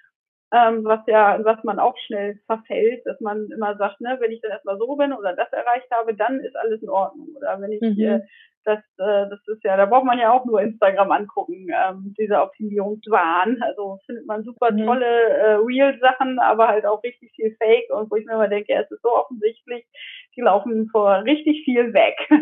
ähm, 0.54 0.84
was 0.84 1.00
ja, 1.08 1.40
was 1.44 1.64
man 1.64 1.80
auch 1.80 1.98
schnell 2.06 2.40
verfällt, 2.46 3.06
dass 3.06 3.20
man 3.22 3.50
immer 3.50 3.76
sagt, 3.78 4.02
ne, 4.02 4.18
wenn 4.20 4.32
ich 4.32 4.42
dann 4.42 4.52
erstmal 4.52 4.78
so 4.78 4.96
bin 4.96 5.12
oder 5.12 5.36
das 5.36 5.52
erreicht 5.52 5.90
habe, 5.92 6.16
dann 6.16 6.40
ist 6.40 6.56
alles 6.56 6.82
in 6.82 6.90
Ordnung. 6.90 7.30
Oder 7.36 7.60
wenn 7.60 7.72
ich 7.72 7.82
mhm. 7.82 8.00
äh, 8.00 8.22
das, 8.66 8.80
äh, 8.98 9.30
das 9.30 9.40
ist 9.48 9.64
ja, 9.64 9.78
da 9.78 9.86
braucht 9.86 10.06
man 10.06 10.20
ja 10.20 10.32
auch 10.32 10.46
nur 10.46 10.62
Instagram 10.62 11.12
angucken, 11.12 11.68
ähm, 11.70 12.14
dieser 12.18 12.44
Optimierungswahn. 12.44 13.62
Also 13.62 14.00
findet 14.06 14.28
man 14.28 14.44
super 14.44 14.72
mhm. 14.72 14.86
tolle 14.86 15.06
äh, 15.06 15.54
Real-Sachen, 15.56 16.40
aber 16.40 16.68
halt 16.68 16.86
auch 16.86 17.04
richtig 17.04 17.32
viel 17.36 17.56
Fake 17.58 17.90
und 17.90 18.12
wo 18.12 18.16
ich 18.16 18.26
mir 18.26 18.34
immer 18.34 18.48
denke, 18.48 18.74
es 18.74 18.90
ist 18.92 19.02
so 19.02 19.10
offensichtlich, 19.10 19.86
die 20.36 20.42
laufen 20.42 20.88
vor 20.90 21.24
richtig 21.24 21.64
viel 21.66 21.94
weg. 21.94 22.16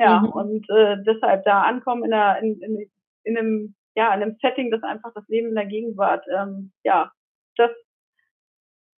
Ja, 0.00 0.20
mhm. 0.20 0.30
und 0.30 0.70
äh, 0.70 0.96
deshalb 1.04 1.44
da 1.44 1.60
ankommen 1.60 2.04
in, 2.04 2.14
einer, 2.14 2.38
in, 2.40 2.60
in, 2.62 2.90
in 3.24 3.36
einem 3.36 3.74
ja, 3.94 4.14
in 4.14 4.22
einem 4.22 4.36
Setting, 4.40 4.70
das 4.70 4.82
einfach 4.82 5.12
das 5.14 5.28
Leben 5.28 5.48
in 5.48 5.54
der 5.54 5.66
Gegenwart, 5.66 6.24
ähm, 6.34 6.72
ja, 6.84 7.12
dass 7.56 7.70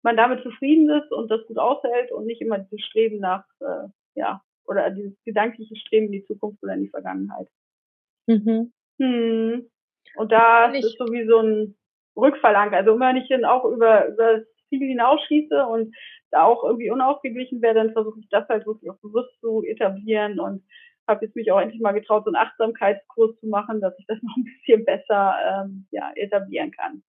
man 0.02 0.16
damit 0.16 0.42
zufrieden 0.42 0.90
ist 0.90 1.10
und 1.10 1.30
das 1.30 1.46
gut 1.46 1.58
aushält 1.58 2.12
und 2.12 2.26
nicht 2.26 2.40
immer 2.42 2.58
dieses 2.58 2.84
Streben 2.84 3.18
nach, 3.18 3.44
äh, 3.60 3.88
ja, 4.14 4.42
oder 4.64 4.90
dieses 4.90 5.16
gedankliche 5.24 5.76
Streben 5.76 6.06
in 6.06 6.12
die 6.12 6.24
Zukunft 6.26 6.62
oder 6.62 6.74
in 6.74 6.82
die 6.82 6.90
Vergangenheit. 6.90 7.48
Mhm. 8.26 8.72
Hm. 8.98 9.70
Und 10.16 10.32
da 10.32 10.66
ist 10.66 10.84
es 10.84 10.96
so 10.98 11.06
wie 11.06 11.26
so 11.26 11.38
ein 11.38 11.76
Rückfallanker. 12.16 12.76
Also 12.76 12.92
immer 12.92 13.12
nicht 13.12 13.28
hin 13.28 13.44
auch 13.44 13.64
über, 13.64 14.08
über 14.08 14.38
das 14.38 14.46
Ziel 14.68 14.86
hinausschieße 14.86 15.66
und 15.66 15.94
da 16.30 16.44
auch 16.44 16.62
irgendwie 16.64 16.90
unausgeglichen 16.90 17.60
wäre, 17.62 17.74
dann 17.74 17.92
versuche 17.92 18.20
ich 18.20 18.28
das 18.28 18.48
halt 18.48 18.66
wirklich 18.66 18.90
auch 18.90 18.98
bewusst 18.98 19.30
zu 19.40 19.64
etablieren 19.64 20.38
und 20.38 20.62
habe 21.10 21.26
jetzt 21.26 21.36
mich 21.36 21.52
auch 21.52 21.60
endlich 21.60 21.82
mal 21.82 21.92
getraut, 21.92 22.24
so 22.24 22.30
einen 22.30 22.36
Achtsamkeitskurs 22.36 23.38
zu 23.40 23.48
machen, 23.48 23.82
dass 23.82 23.92
ich 23.98 24.06
das 24.06 24.22
noch 24.22 24.34
ein 24.36 24.44
bisschen 24.44 24.86
besser 24.86 25.34
ähm, 25.46 25.86
ja, 25.90 26.10
etablieren 26.14 26.70
kann. 26.70 27.02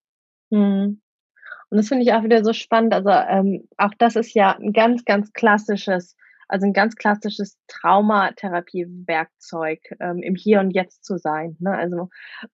Mhm. 0.50 1.00
Und 1.70 1.78
das 1.78 1.88
finde 1.88 2.04
ich 2.04 2.12
auch 2.14 2.24
wieder 2.24 2.44
so 2.44 2.52
spannend. 2.52 2.94
Also 2.94 3.10
ähm, 3.10 3.70
auch 3.78 3.94
das 3.98 4.18
ist 4.18 4.34
ja 4.34 4.58
ein 4.58 4.74
ganz, 4.74 5.06
ganz 5.06 5.32
klassisches, 5.32 6.18
also 6.50 6.66
ein 6.66 6.74
ganz 6.74 6.98
klassisches 6.98 7.58
Traumatherapie-Werkzeug, 7.68 9.80
ähm, 10.02 10.22
im 10.22 10.36
Hier 10.36 10.60
und 10.60 10.72
Jetzt 10.72 11.06
zu 11.06 11.18
sein. 11.18 11.56
Ne? 11.60 11.72
Also 11.72 12.10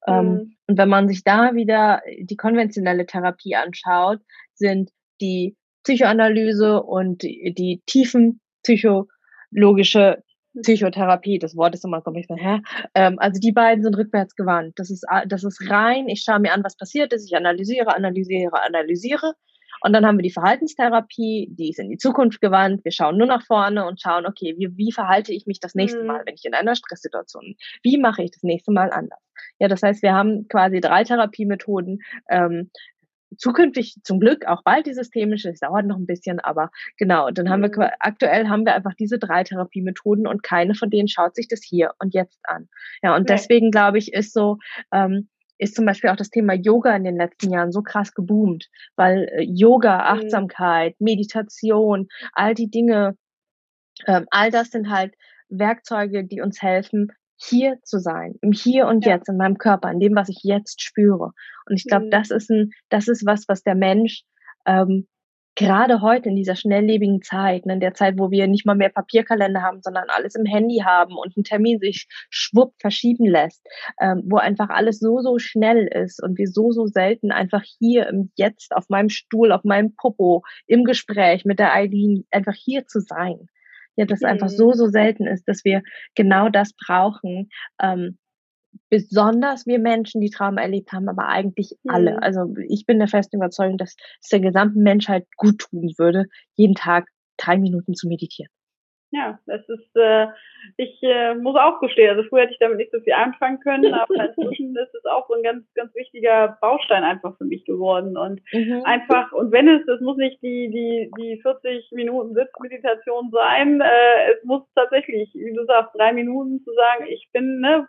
ähm, 0.05 0.25
mhm. 0.25 0.55
und 0.67 0.77
wenn 0.77 0.89
man 0.89 1.07
sich 1.07 1.23
da 1.23 1.55
wieder 1.55 2.03
die 2.19 2.38
konventionelle 2.38 3.07
Therapie 3.07 3.55
anschaut, 3.55 4.19
sind 4.53 4.91
die 5.19 5.57
Psychoanalyse 5.83 6.83
und 6.83 7.23
die, 7.23 7.55
die 7.57 7.81
tiefen 7.88 8.39
psychologische 8.62 10.21
Psychotherapie, 10.61 11.39
das 11.39 11.55
Wort 11.55 11.75
ist 11.75 11.85
immer 11.85 12.01
komisch, 12.01 12.25
hä? 12.29 12.61
Ähm, 12.95 13.17
also 13.19 13.39
die 13.39 13.51
beiden 13.51 13.83
sind 13.83 13.97
rückwärts 13.97 14.35
gewandt. 14.35 14.73
Das 14.77 14.89
ist, 14.89 15.05
das 15.27 15.43
ist 15.43 15.69
rein, 15.69 16.07
ich 16.07 16.21
schaue 16.21 16.39
mir 16.39 16.53
an, 16.53 16.63
was 16.63 16.77
passiert 16.77 17.13
ist, 17.13 17.25
ich 17.25 17.35
analysiere, 17.35 17.95
analysiere, 17.95 18.61
analysiere. 18.63 19.33
Und 19.81 19.93
dann 19.93 20.05
haben 20.05 20.17
wir 20.17 20.23
die 20.23 20.31
Verhaltenstherapie, 20.31 21.49
die 21.51 21.69
ist 21.69 21.79
in 21.79 21.89
die 21.89 21.97
Zukunft 21.97 22.41
gewandt. 22.41 22.83
Wir 22.83 22.91
schauen 22.91 23.17
nur 23.17 23.27
nach 23.27 23.45
vorne 23.45 23.85
und 23.85 24.01
schauen, 24.01 24.25
okay, 24.25 24.55
wie, 24.57 24.75
wie 24.75 24.91
verhalte 24.91 25.33
ich 25.33 25.45
mich 25.45 25.59
das 25.59 25.75
nächste 25.75 26.01
mhm. 26.01 26.07
Mal, 26.07 26.23
wenn 26.25 26.33
ich 26.33 26.45
in 26.45 26.53
einer 26.53 26.75
Stresssituation 26.75 27.43
bin? 27.43 27.55
Wie 27.83 27.97
mache 27.97 28.23
ich 28.23 28.31
das 28.31 28.43
nächste 28.43 28.71
Mal 28.71 28.91
anders? 28.91 29.19
Ja, 29.59 29.67
das 29.67 29.83
heißt, 29.83 30.01
wir 30.01 30.13
haben 30.13 30.47
quasi 30.47 30.79
drei 30.79 31.03
Therapiemethoden, 31.03 31.99
ähm, 32.29 32.71
zukünftig 33.37 33.95
zum 34.03 34.19
Glück 34.19 34.45
auch 34.45 34.63
bald 34.63 34.85
die 34.85 34.93
systemische, 34.93 35.49
es 35.49 35.59
dauert 35.59 35.85
noch 35.85 35.97
ein 35.97 36.05
bisschen, 36.05 36.39
aber 36.39 36.71
genau, 36.97 37.29
dann 37.31 37.49
haben 37.49 37.61
wir 37.61 37.69
mhm. 37.69 37.91
aktuell 37.99 38.47
haben 38.47 38.65
wir 38.65 38.75
einfach 38.75 38.93
diese 38.93 39.19
drei 39.19 39.43
Therapiemethoden 39.43 40.27
und 40.27 40.43
keine 40.43 40.75
von 40.75 40.89
denen 40.89 41.07
schaut 41.07 41.35
sich 41.35 41.47
das 41.47 41.61
hier 41.63 41.93
und 41.99 42.13
jetzt 42.13 42.39
an. 42.43 42.69
Ja, 43.03 43.15
und 43.15 43.29
deswegen 43.29 43.71
glaube 43.71 43.97
ich, 43.97 44.13
ist 44.13 44.33
so, 44.33 44.57
ähm, 44.93 45.29
ist 45.57 45.75
zum 45.75 45.85
Beispiel 45.85 46.09
auch 46.09 46.15
das 46.15 46.29
Thema 46.29 46.53
Yoga 46.53 46.95
in 46.95 47.03
den 47.03 47.17
letzten 47.17 47.51
Jahren 47.51 47.71
so 47.71 47.81
krass 47.81 48.13
geboomt, 48.13 48.69
weil 48.95 49.27
äh, 49.33 49.43
Yoga, 49.43 49.97
mhm. 49.97 50.19
Achtsamkeit, 50.19 50.95
Meditation, 50.99 52.07
all 52.33 52.53
die 52.53 52.69
Dinge, 52.69 53.17
ähm, 54.05 54.25
all 54.29 54.51
das 54.51 54.69
sind 54.69 54.89
halt 54.89 55.15
Werkzeuge, 55.49 56.23
die 56.23 56.41
uns 56.41 56.61
helfen, 56.61 57.11
hier 57.38 57.78
zu 57.84 58.00
sein, 58.00 58.36
im 58.41 58.52
Hier 58.52 58.88
und 58.88 59.06
ja. 59.06 59.15
Jetzt, 59.15 59.30
in 59.30 59.38
meinem 59.38 59.58
Körper, 59.58 59.91
in 59.91 60.00
dem, 60.00 60.15
was 60.15 60.30
ich 60.30 60.39
jetzt 60.43 60.82
spüre. 60.82 61.32
Und 61.67 61.76
ich 61.76 61.86
glaube, 61.86 62.06
mhm. 62.08 62.12
das 62.12 62.32
ist 62.32 62.50
ein, 62.50 62.71
das 62.89 63.08
ist 63.08 63.26
was, 63.26 63.47
was 63.47 63.63
der 63.63 63.76
Mensch 63.76 64.23
ähm, 64.65 65.08
gerade 65.58 66.02
heute 66.02 66.30
in 66.30 66.36
dieser 66.36 66.56
schnelllebigen 66.56 67.23
Zeit, 67.23 67.65
ne, 67.65 67.73
in 67.73 67.80
der 67.80 67.95
Zeit, 67.95 68.19
wo 68.19 68.30
wir 68.30 68.47
nicht 68.47 68.65
mal 68.65 68.76
mehr 68.76 68.89
Papierkalender 68.89 69.63
haben, 69.63 69.82
sondern 69.82 70.06
alles 70.08 70.36
im 70.36 70.45
Handy 70.45 70.84
haben 70.86 71.17
und 71.17 71.36
ein 71.36 71.43
Termin 71.43 71.80
sich 71.80 72.08
schwupp 72.30 72.76
verschieben 72.80 73.26
lässt, 73.26 73.65
ähm, 74.00 74.21
wo 74.28 74.38
einfach 74.38 74.69
alles 74.69 75.00
so, 75.00 75.19
so 75.19 75.39
schnell 75.39 75.88
ist 75.88 76.21
und 76.21 76.38
wir 76.38 76.47
so, 76.47 76.71
so 76.71 76.86
selten 76.86 77.32
einfach 77.32 77.63
hier 77.80 78.08
im 78.08 78.32
Jetzt 78.36 78.76
auf 78.76 78.88
meinem 78.89 79.10
Stuhl, 79.10 79.52
auf 79.52 79.63
meinem 79.63 79.95
Popo, 79.95 80.43
im 80.67 80.84
Gespräch 80.84 81.43
mit 81.43 81.58
der 81.58 81.73
Eileen, 81.73 82.26
einfach 82.30 82.56
hier 82.56 82.86
zu 82.86 83.00
sein 83.00 83.47
ja, 83.97 84.05
das 84.05 84.21
mhm. 84.21 84.27
einfach 84.27 84.49
so, 84.49 84.71
so 84.71 84.88
selten 84.88 85.27
ist, 85.27 85.47
dass 85.47 85.65
wir 85.65 85.81
genau 86.15 86.49
das 86.49 86.71
brauchen. 86.73 87.49
Ähm, 87.81 88.17
besonders 88.89 89.65
wir 89.65 89.79
Menschen, 89.79 90.21
die 90.21 90.29
Trauma 90.29 90.62
erlebt 90.62 90.93
haben, 90.93 91.10
aber 91.10 91.27
eigentlich 91.27 91.75
mhm. 91.83 91.91
alle. 91.91 92.21
Also 92.21 92.53
ich 92.69 92.86
bin 92.86 92.99
der 92.99 93.07
festen 93.07 93.38
Überzeugung, 93.38 93.77
dass 93.77 93.95
es 94.21 94.29
der 94.29 94.39
gesamten 94.39 94.83
Menschheit 94.83 95.25
gut 95.36 95.60
tun 95.60 95.93
würde, 95.97 96.25
jeden 96.55 96.75
Tag 96.75 97.07
drei 97.38 97.57
Minuten 97.57 97.93
zu 97.93 98.07
meditieren. 98.07 98.51
Ja, 99.11 99.39
das 99.45 99.61
ist, 99.69 99.95
äh, 99.95 100.27
ich 100.75 101.01
äh, 101.01 101.33
muss 101.35 101.55
auch 101.55 101.79
gestehen, 101.79 102.09
also 102.09 102.27
früher 102.27 102.41
hätte 102.41 102.51
ich 102.51 102.59
damit 102.59 102.77
nicht 102.77 102.91
so 102.91 102.99
viel 102.99 103.13
anfangen 103.13 103.59
können, 103.61 103.93
aber 103.93 104.13
inzwischen 104.15 104.75
ist 104.75 104.93
es 104.93 105.05
auch 105.05 105.27
so 105.27 105.35
ein 105.35 105.43
ganz, 105.43 105.63
ganz 105.75 105.95
wichtiger 105.95 106.57
Baustein 106.59 107.03
einfach 107.03 107.37
für 107.37 107.45
mich 107.45 107.63
geworden. 107.63 108.17
Und 108.17 108.41
mhm. 108.51 108.81
einfach, 108.83 109.31
und 109.31 109.51
wenn 109.53 109.69
es, 109.69 109.87
es 109.87 110.01
muss 110.01 110.17
nicht 110.17 110.41
die, 110.41 110.69
die, 110.69 111.11
die 111.17 111.41
40 111.41 111.91
Minuten 111.93 112.35
Sitzmeditation 112.35 113.31
sein, 113.31 113.79
äh, 113.79 114.33
es 114.33 114.43
muss 114.43 114.63
tatsächlich, 114.75 115.29
wie 115.33 115.53
du 115.53 115.65
sagst, 115.65 115.95
drei 115.95 116.11
Minuten 116.11 116.61
zu 116.65 116.73
sagen, 116.73 117.05
ich 117.07 117.29
bin, 117.31 117.61
ne, 117.61 117.87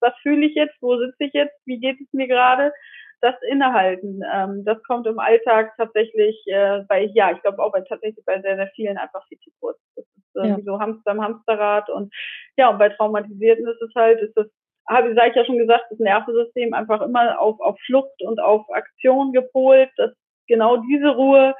was 0.00 0.12
fühle 0.22 0.44
ich 0.44 0.54
jetzt, 0.54 0.76
wo 0.82 0.98
sitze 0.98 1.24
ich 1.24 1.32
jetzt, 1.32 1.56
wie 1.64 1.78
geht 1.78 2.00
es 2.00 2.12
mir 2.12 2.26
gerade, 2.26 2.72
das 3.20 3.34
Innehalten, 3.48 4.22
ähm, 4.32 4.64
das 4.64 4.82
kommt 4.84 5.06
im 5.06 5.18
Alltag 5.18 5.74
tatsächlich 5.76 6.42
äh, 6.46 6.82
bei, 6.88 7.10
ja, 7.14 7.30
ich 7.32 7.42
glaube 7.42 7.62
auch 7.62 7.72
bei 7.72 7.82
tatsächlich 7.82 8.24
bei 8.24 8.40
sehr, 8.40 8.56
sehr 8.56 8.70
vielen 8.74 8.96
einfach 8.96 9.26
viel 9.28 9.38
zu 9.40 9.50
kurz. 9.60 9.78
Das 9.96 10.04
ist 10.04 10.36
äh, 10.36 10.48
ja. 10.48 10.56
wie 10.56 10.62
so 10.62 10.80
Hamster 10.80 11.10
am 11.10 11.22
Hamsterrad 11.22 11.90
und 11.90 12.12
ja, 12.56 12.70
und 12.70 12.78
bei 12.78 12.88
Traumatisierten 12.88 13.66
ist 13.66 13.82
es 13.82 13.94
halt, 13.94 14.20
ist 14.20 14.36
das, 14.36 14.46
habe 14.88 15.10
ich 15.10 15.36
ja 15.36 15.44
schon 15.44 15.58
gesagt, 15.58 15.84
das 15.90 15.98
Nervensystem 15.98 16.72
einfach 16.72 17.02
immer 17.02 17.38
auf, 17.38 17.60
auf 17.60 17.78
Flucht 17.86 18.22
und 18.22 18.40
auf 18.40 18.64
Aktion 18.72 19.32
gepolt, 19.32 19.90
dass 19.96 20.10
genau 20.48 20.78
diese 20.78 21.10
Ruhe 21.10 21.54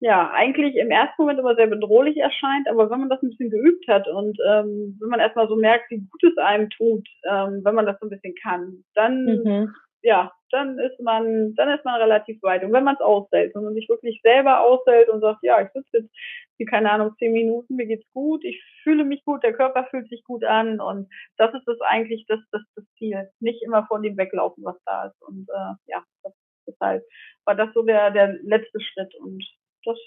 ja, 0.00 0.30
eigentlich 0.32 0.76
im 0.76 0.92
ersten 0.92 1.22
Moment 1.22 1.40
immer 1.40 1.56
sehr 1.56 1.66
bedrohlich 1.66 2.18
erscheint, 2.18 2.68
aber 2.68 2.88
wenn 2.88 3.00
man 3.00 3.08
das 3.08 3.20
ein 3.20 3.30
bisschen 3.30 3.50
geübt 3.50 3.88
hat 3.88 4.06
und 4.06 4.38
ähm, 4.48 4.96
wenn 5.00 5.08
man 5.08 5.18
erstmal 5.18 5.48
so 5.48 5.56
merkt, 5.56 5.90
wie 5.90 5.98
gut 5.98 6.22
es 6.22 6.38
einem 6.38 6.70
tut, 6.70 7.04
ähm, 7.28 7.62
wenn 7.64 7.74
man 7.74 7.84
das 7.84 7.98
so 7.98 8.06
ein 8.06 8.10
bisschen 8.10 8.36
kann, 8.40 8.84
dann 8.94 9.24
mhm 9.24 9.74
ja, 10.02 10.32
dann 10.50 10.78
ist 10.78 10.98
man, 11.00 11.54
dann 11.54 11.70
ist 11.70 11.84
man 11.84 12.00
relativ 12.00 12.42
weit. 12.42 12.64
Und 12.64 12.72
wenn 12.72 12.84
man 12.84 12.94
es 12.94 13.00
aushält, 13.00 13.54
wenn 13.54 13.64
man 13.64 13.74
sich 13.74 13.88
wirklich 13.88 14.20
selber 14.22 14.60
aushält 14.60 15.08
und 15.08 15.20
sagt, 15.20 15.40
ja, 15.42 15.60
ich 15.60 15.68
sitze 15.72 15.98
jetzt, 15.98 16.10
wie 16.58 16.64
keine 16.64 16.90
Ahnung, 16.90 17.14
zehn 17.18 17.32
Minuten, 17.32 17.76
mir 17.76 17.86
geht's 17.86 18.08
gut, 18.12 18.44
ich 18.44 18.62
fühle 18.82 19.04
mich 19.04 19.24
gut, 19.24 19.42
der 19.42 19.52
Körper 19.52 19.86
fühlt 19.90 20.08
sich 20.08 20.24
gut 20.24 20.44
an 20.44 20.80
und 20.80 21.08
das 21.36 21.54
ist 21.54 21.66
das 21.66 21.80
eigentlich 21.82 22.26
das, 22.26 22.40
das, 22.50 22.62
das 22.76 22.84
Ziel. 22.96 23.28
Nicht 23.40 23.62
immer 23.62 23.86
von 23.86 24.02
dem 24.02 24.16
weglaufen, 24.16 24.64
was 24.64 24.76
da 24.84 25.06
ist. 25.06 25.22
Und 25.22 25.48
äh, 25.48 25.74
ja, 25.86 26.04
das, 26.22 26.32
deshalb 26.66 27.04
war 27.44 27.54
das 27.54 27.72
so 27.74 27.82
der, 27.82 28.10
der 28.10 28.38
letzte 28.42 28.80
Schritt 28.80 29.14
und 29.16 29.44
das 29.84 29.98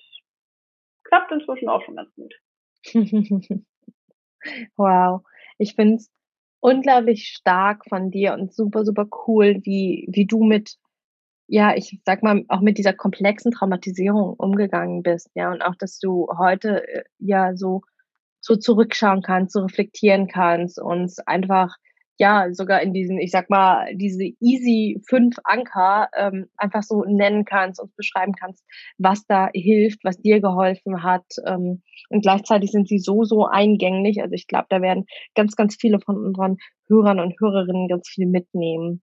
klappt 1.03 1.31
inzwischen 1.31 1.69
auch 1.69 1.83
schon 1.83 1.95
ganz 1.95 2.13
gut. 2.15 2.33
wow. 4.75 5.21
Ich 5.57 5.75
finde 5.75 5.95
es 5.95 6.11
unglaublich 6.61 7.27
stark 7.27 7.83
von 7.89 8.11
dir 8.11 8.33
und 8.33 8.53
super, 8.53 8.85
super 8.85 9.07
cool, 9.27 9.59
wie, 9.63 10.07
wie 10.09 10.25
du 10.25 10.43
mit, 10.43 10.77
ja, 11.47 11.75
ich 11.75 11.99
sag 12.05 12.23
mal, 12.23 12.45
auch 12.47 12.61
mit 12.61 12.77
dieser 12.77 12.93
komplexen 12.93 13.51
Traumatisierung 13.51 14.35
umgegangen 14.35 15.03
bist, 15.03 15.29
ja, 15.35 15.51
und 15.51 15.61
auch, 15.61 15.75
dass 15.75 15.99
du 15.99 16.27
heute 16.37 16.87
äh, 16.87 17.03
ja 17.19 17.55
so, 17.57 17.81
so 18.39 18.55
zurückschauen 18.55 19.21
kannst, 19.21 19.53
so 19.53 19.61
reflektieren 19.61 20.27
kannst 20.27 20.79
und 20.79 21.11
einfach 21.27 21.75
ja 22.21 22.53
sogar 22.53 22.81
in 22.83 22.93
diesen, 22.93 23.17
ich 23.17 23.31
sag 23.31 23.49
mal, 23.49 23.87
diese 23.95 24.23
easy 24.39 25.01
fünf 25.09 25.37
Anker 25.43 26.07
ähm, 26.15 26.47
einfach 26.55 26.83
so 26.83 27.03
nennen 27.03 27.45
kannst 27.45 27.81
und 27.81 27.95
beschreiben 27.95 28.33
kannst, 28.39 28.63
was 28.99 29.25
da 29.25 29.49
hilft, 29.53 30.03
was 30.03 30.21
dir 30.21 30.39
geholfen 30.39 31.01
hat. 31.01 31.25
Ähm, 31.47 31.81
und 32.09 32.21
gleichzeitig 32.21 32.71
sind 32.71 32.87
sie 32.87 32.99
so, 32.99 33.23
so 33.23 33.47
eingänglich. 33.47 34.21
Also 34.21 34.35
ich 34.35 34.45
glaube, 34.45 34.67
da 34.69 34.81
werden 34.81 35.07
ganz, 35.33 35.55
ganz 35.55 35.75
viele 35.81 35.99
von 35.99 36.15
unseren 36.15 36.57
Hörern 36.87 37.19
und 37.19 37.33
Hörerinnen 37.39 37.87
ganz 37.87 38.07
viel 38.07 38.27
mitnehmen. 38.27 39.01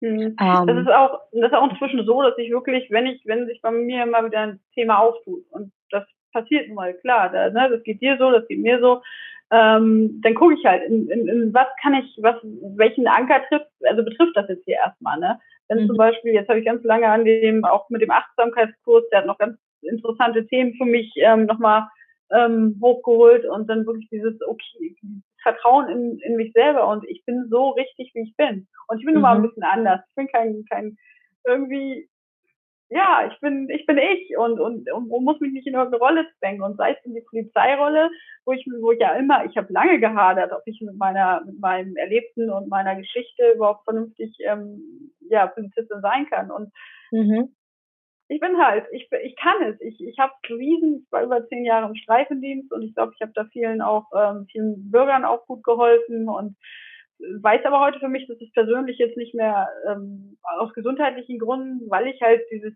Mhm. 0.00 0.34
Ähm, 0.40 0.66
das 0.66 0.78
ist 0.78 0.88
auch, 0.88 1.20
das 1.32 1.52
ist 1.52 1.54
auch 1.54 1.70
inzwischen 1.70 2.04
so, 2.04 2.20
dass 2.20 2.36
ich 2.36 2.50
wirklich, 2.50 2.90
wenn 2.90 3.06
ich, 3.06 3.22
wenn 3.26 3.46
sich 3.46 3.62
bei 3.62 3.70
mir 3.70 4.06
mal 4.06 4.26
wieder 4.26 4.40
ein 4.40 4.60
Thema 4.74 4.98
auftut 4.98 5.44
und 5.50 5.72
das 5.90 6.04
passiert 6.32 6.66
nun 6.66 6.74
mal, 6.74 6.94
klar, 6.94 7.30
da, 7.30 7.48
ne, 7.48 7.70
das 7.70 7.82
geht 7.84 8.02
dir 8.02 8.16
so, 8.18 8.32
das 8.32 8.46
geht 8.48 8.58
mir 8.58 8.80
so, 8.80 9.02
ähm, 9.50 10.20
dann 10.22 10.34
gucke 10.34 10.54
ich 10.54 10.64
halt, 10.64 10.82
in, 10.88 11.08
in, 11.08 11.28
in 11.28 11.54
was 11.54 11.68
kann 11.80 11.94
ich, 11.94 12.18
was, 12.20 12.36
welchen 12.76 13.06
Anker 13.06 13.42
trifft, 13.48 13.70
also 13.84 14.04
betrifft 14.04 14.36
das 14.36 14.48
jetzt 14.48 14.64
hier 14.64 14.76
erstmal, 14.76 15.18
ne? 15.18 15.38
Wenn 15.68 15.82
mhm. 15.82 15.88
zum 15.88 15.96
Beispiel, 15.96 16.32
jetzt 16.32 16.48
habe 16.48 16.58
ich 16.58 16.64
ganz 16.64 16.82
lange 16.84 17.08
an 17.08 17.24
dem, 17.24 17.64
auch 17.64 17.88
mit 17.90 18.02
dem 18.02 18.10
Achtsamkeitskurs, 18.10 19.04
der 19.10 19.20
hat 19.20 19.26
noch 19.26 19.38
ganz 19.38 19.58
interessante 19.82 20.46
Themen 20.46 20.74
für 20.74 20.84
mich 20.84 21.12
ähm, 21.16 21.46
nochmal 21.46 21.88
ähm, 22.32 22.78
hochgeholt 22.82 23.44
und 23.46 23.68
dann 23.68 23.86
wirklich 23.86 24.08
dieses, 24.10 24.34
okay, 24.42 24.96
Vertrauen 25.42 25.88
in, 25.88 26.18
in 26.20 26.36
mich 26.36 26.52
selber 26.52 26.88
und 26.88 27.08
ich 27.08 27.24
bin 27.24 27.46
so 27.48 27.70
richtig, 27.70 28.10
wie 28.14 28.22
ich 28.22 28.36
bin. 28.36 28.66
Und 28.88 28.98
ich 28.98 29.04
bin 29.04 29.14
mhm. 29.14 29.20
nun 29.20 29.22
mal 29.22 29.34
ein 29.36 29.42
mhm. 29.42 29.48
bisschen 29.48 29.62
anders. 29.62 30.00
Ich 30.08 30.14
bin 30.16 30.26
kein, 30.28 30.64
kein 30.68 30.96
irgendwie 31.44 32.08
ja, 32.88 33.28
ich 33.30 33.40
bin, 33.40 33.68
ich 33.68 33.84
bin 33.86 33.98
ich 33.98 34.36
und, 34.38 34.60
und, 34.60 34.90
und, 34.90 35.08
muss 35.08 35.40
mich 35.40 35.52
nicht 35.52 35.66
in 35.66 35.74
irgendeine 35.74 36.02
Rolle 36.02 36.26
zwängen. 36.38 36.62
Und 36.62 36.76
sei 36.76 36.92
es 36.92 37.04
in 37.04 37.14
die 37.14 37.24
Polizeirolle, 37.28 38.10
wo 38.44 38.52
ich, 38.52 38.64
wo 38.80 38.92
ich 38.92 39.00
ja 39.00 39.14
immer, 39.14 39.44
ich 39.44 39.56
habe 39.56 39.72
lange 39.72 39.98
gehadert, 39.98 40.52
ob 40.52 40.62
ich 40.66 40.80
mit 40.80 40.96
meiner, 40.96 41.42
mit 41.44 41.58
meinem 41.58 41.96
Erlebten 41.96 42.48
und 42.50 42.68
meiner 42.68 42.94
Geschichte 42.94 43.52
überhaupt 43.54 43.84
vernünftig 43.84 44.36
ähm, 44.40 45.12
ja, 45.28 45.48
Polizistin 45.48 46.00
sein 46.00 46.26
kann. 46.30 46.52
Und 46.52 46.72
mhm. 47.10 47.56
ich 48.28 48.38
bin 48.38 48.56
halt, 48.56 48.86
ich, 48.92 49.08
ich 49.24 49.34
kann 49.36 49.62
es. 49.64 49.80
Ich, 49.80 50.00
ich 50.00 50.18
habe 50.20 50.32
bewiesen, 50.46 51.02
ich 51.04 51.12
war 51.12 51.24
über 51.24 51.44
zehn 51.48 51.64
Jahre 51.64 51.88
im 51.88 51.96
Streifendienst 51.96 52.72
und 52.72 52.82
ich 52.82 52.94
glaube, 52.94 53.12
ich 53.16 53.20
habe 53.20 53.32
da 53.34 53.46
vielen 53.46 53.82
auch, 53.82 54.06
ähm, 54.14 54.46
vielen 54.52 54.92
Bürgern 54.92 55.24
auch 55.24 55.44
gut 55.46 55.64
geholfen 55.64 56.28
und 56.28 56.56
weiß 57.18 57.64
aber 57.64 57.80
heute 57.80 57.98
für 57.98 58.08
mich, 58.08 58.26
dass 58.26 58.40
es 58.40 58.52
persönlich 58.52 58.98
jetzt 58.98 59.16
nicht 59.16 59.34
mehr 59.34 59.68
ähm, 59.88 60.36
aus 60.42 60.72
gesundheitlichen 60.74 61.38
Gründen, 61.38 61.88
weil 61.90 62.06
ich 62.08 62.20
halt 62.20 62.42
dieses 62.50 62.74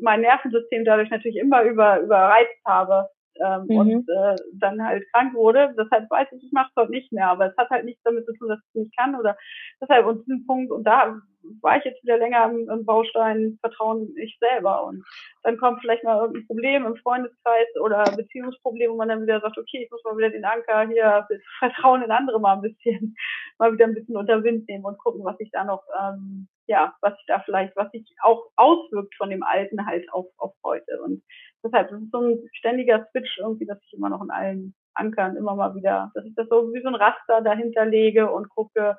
mein 0.00 0.20
Nervensystem 0.20 0.84
dadurch 0.84 1.10
natürlich 1.10 1.38
immer 1.38 1.62
über 1.62 2.00
überreizt 2.00 2.60
habe 2.66 3.08
ähm, 3.40 3.66
mhm. 3.68 3.76
und 3.76 4.08
äh, 4.08 4.36
dann 4.54 4.82
halt 4.84 5.04
krank 5.12 5.34
wurde. 5.34 5.74
Deshalb 5.78 6.10
weiß 6.10 6.28
ich, 6.32 6.44
ich 6.44 6.52
mache 6.52 6.70
es 6.70 6.82
heute 6.82 6.90
nicht 6.90 7.12
mehr, 7.12 7.28
aber 7.28 7.46
es 7.46 7.56
hat 7.56 7.70
halt 7.70 7.84
nichts 7.84 8.02
damit 8.04 8.26
zu 8.26 8.32
tun, 8.34 8.48
dass 8.48 8.58
ich 8.58 8.68
es 8.68 8.82
nicht 8.82 8.96
kann 8.96 9.14
oder 9.16 9.36
deshalb 9.80 10.06
und 10.06 10.20
diesen 10.26 10.46
Punkt 10.46 10.70
und 10.70 10.84
da 10.84 11.16
war 11.62 11.78
ich 11.78 11.84
jetzt 11.84 12.02
wieder 12.02 12.18
länger 12.18 12.50
im, 12.50 12.84
Baustein 12.84 13.58
Vertrauen 13.60 14.14
ich 14.16 14.36
selber 14.40 14.84
und 14.84 15.04
dann 15.42 15.56
kommt 15.58 15.80
vielleicht 15.80 16.04
mal 16.04 16.18
irgendein 16.18 16.46
Problem 16.46 16.86
im 16.86 16.96
Freundeskreis 16.96 17.66
oder 17.82 18.04
Beziehungsproblem, 18.04 18.92
wo 18.92 18.96
man 18.96 19.08
dann 19.08 19.22
wieder 19.22 19.40
sagt, 19.40 19.58
okay, 19.58 19.84
ich 19.84 19.90
muss 19.90 20.02
mal 20.04 20.16
wieder 20.16 20.30
den 20.30 20.44
Anker 20.44 20.88
hier 20.88 21.26
Vertrauen 21.58 22.02
in 22.02 22.10
andere 22.10 22.40
mal 22.40 22.54
ein 22.54 22.62
bisschen, 22.62 23.16
mal 23.58 23.72
wieder 23.72 23.86
ein 23.86 23.94
bisschen 23.94 24.16
unter 24.16 24.42
Wind 24.42 24.68
nehmen 24.68 24.84
und 24.84 24.98
gucken, 24.98 25.24
was 25.24 25.38
ich 25.40 25.50
da 25.50 25.64
noch, 25.64 25.82
ähm, 26.00 26.48
ja, 26.66 26.94
was 27.00 27.14
ich 27.18 27.26
da 27.26 27.40
vielleicht, 27.40 27.74
was 27.76 27.90
sich 27.92 28.04
auch 28.22 28.44
auswirkt 28.56 29.14
von 29.16 29.30
dem 29.30 29.42
Alten 29.42 29.86
halt 29.86 30.10
auf, 30.12 30.26
auf 30.38 30.54
heute. 30.64 31.00
Und 31.02 31.22
deshalb, 31.64 31.90
das 31.90 32.02
ist 32.02 32.10
so 32.10 32.20
ein 32.20 32.38
ständiger 32.52 33.06
Switch 33.10 33.38
irgendwie, 33.38 33.66
dass 33.66 33.78
ich 33.82 33.94
immer 33.94 34.08
noch 34.08 34.22
in 34.22 34.30
allen 34.30 34.74
Ankern 34.94 35.36
immer 35.36 35.54
mal 35.54 35.74
wieder, 35.74 36.10
dass 36.14 36.24
ich 36.24 36.34
das 36.34 36.48
so 36.48 36.72
wie 36.74 36.82
so 36.82 36.88
ein 36.88 36.94
Raster 36.94 37.40
dahinter 37.40 37.86
lege 37.86 38.30
und 38.30 38.48
gucke, 38.48 38.96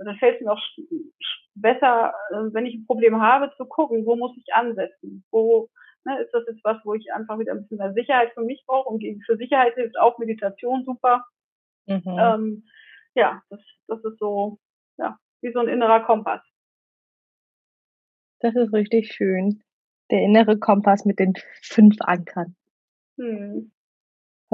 und 0.00 0.06
dann 0.06 0.16
fällt 0.16 0.36
es 0.36 0.46
mir 0.46 0.52
auch 0.52 0.62
besser, 1.60 2.12
äh, 2.30 2.52
wenn 2.52 2.66
ich 2.66 2.74
ein 2.74 2.86
Problem 2.86 3.20
habe, 3.20 3.52
zu 3.56 3.64
gucken, 3.66 4.06
wo 4.06 4.16
muss 4.16 4.36
ich 4.36 4.54
ansetzen? 4.54 5.24
Wo 5.30 5.68
ne, 6.04 6.20
ist 6.22 6.32
das 6.32 6.44
jetzt 6.46 6.64
was, 6.64 6.78
wo 6.84 6.94
ich 6.94 7.12
einfach 7.12 7.38
wieder 7.38 7.52
ein 7.52 7.62
bisschen 7.62 7.78
mehr 7.78 7.92
Sicherheit 7.92 8.32
für 8.34 8.42
mich 8.42 8.62
brauche? 8.66 8.88
Und 8.88 9.02
für 9.24 9.36
Sicherheit 9.36 9.74
hilft 9.74 9.98
auch 9.98 10.18
Meditation 10.18 10.84
super. 10.84 11.24
Mhm. 11.86 12.02
Ähm, 12.06 12.64
ja, 13.14 13.42
das, 13.50 13.60
das 13.88 14.04
ist 14.04 14.18
so, 14.18 14.58
ja, 14.98 15.18
wie 15.40 15.52
so 15.52 15.60
ein 15.60 15.68
innerer 15.68 16.00
Kompass. 16.00 16.42
Das 18.40 18.54
ist 18.54 18.72
richtig 18.72 19.12
schön. 19.12 19.62
Der 20.10 20.22
innere 20.22 20.58
Kompass 20.58 21.04
mit 21.04 21.18
den 21.18 21.34
fünf 21.62 21.96
Ankern. 22.00 22.56
Hm. 23.16 23.70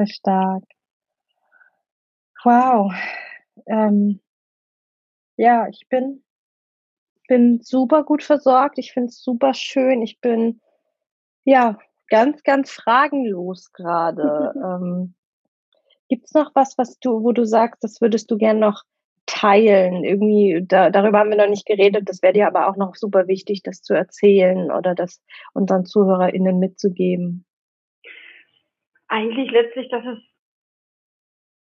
Stark. 0.05 0.65
Wow. 2.43 2.93
Ähm, 3.67 4.21
ja, 5.37 5.69
ich 5.69 5.89
bin 5.89 6.23
bin 7.27 7.61
super 7.63 8.05
gut 8.05 8.23
versorgt. 8.23 8.79
Ich 8.79 8.93
finde 8.93 9.09
es 9.09 9.23
super 9.23 9.55
schön. 9.55 10.03
Ich 10.03 10.21
bin, 10.21 10.61
ja, 11.45 11.79
ganz, 12.09 12.43
ganz 12.43 12.71
fragenlos 12.71 13.73
gerade. 13.73 14.53
ähm, 14.57 15.15
gibt's 16.09 16.35
noch 16.35 16.55
was, 16.55 16.79
was 16.79 16.99
du 16.99 17.23
wo 17.23 17.33
du 17.33 17.45
sagst, 17.45 17.83
das 17.83 18.01
würdest 18.01 18.31
du 18.31 18.39
gern 18.39 18.59
noch 18.59 18.83
teilen? 19.27 20.05
Irgendwie, 20.05 20.65
da 20.67 20.91
darüber 20.91 21.19
haben 21.19 21.31
wir 21.31 21.37
noch 21.37 21.49
nicht 21.49 21.67
geredet. 21.67 22.09
Das 22.09 22.23
wäre 22.23 22.33
dir 22.33 22.47
aber 22.47 22.69
auch 22.69 22.77
noch 22.77 22.95
super 22.95 23.29
wichtig, 23.29 23.63
das 23.63 23.83
zu 23.83 23.95
erzählen 23.95 24.71
oder 24.71 24.95
das 24.95 25.23
unseren 25.53 25.85
ZuhörerInnen 25.85 26.59
mitzugeben. 26.59 27.45
Eigentlich 29.09 29.51
letztlich, 29.51 29.89
dass 29.91 30.05
es 30.05 30.19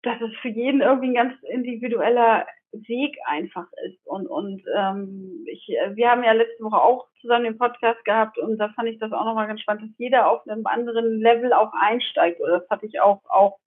dass 0.02 0.20
es 0.20 0.36
für 0.42 0.48
jeden 0.48 0.80
irgendwie 0.80 1.08
ein 1.08 1.14
ganz 1.14 1.34
individueller 1.44 2.46
Weg 2.72 3.16
einfach 3.26 3.66
ist. 3.86 4.06
Und, 4.06 4.26
und 4.26 4.62
ähm, 4.76 5.44
ich, 5.46 5.68
äh, 5.68 5.94
wir 5.94 6.10
haben 6.10 6.24
ja 6.24 6.32
letzte 6.32 6.64
Woche 6.64 6.80
auch 6.80 7.06
zusammen 7.20 7.44
den 7.44 7.58
Podcast 7.58 8.04
gehabt 8.04 8.38
und 8.38 8.58
da 8.58 8.70
fand 8.70 8.88
ich 8.88 8.98
das 8.98 9.12
auch 9.12 9.24
nochmal 9.24 9.46
ganz 9.46 9.60
spannend, 9.60 9.82
dass 9.84 9.98
jeder 9.98 10.30
auf 10.30 10.46
einem 10.48 10.66
anderen 10.66 11.20
Level 11.20 11.52
auch 11.52 11.72
einsteigt. 11.72 12.40
Oder 12.40 12.60
das 12.60 12.70
hatte 12.70 12.86
ich 12.86 13.00
auch, 13.00 13.20
auch 13.28 13.58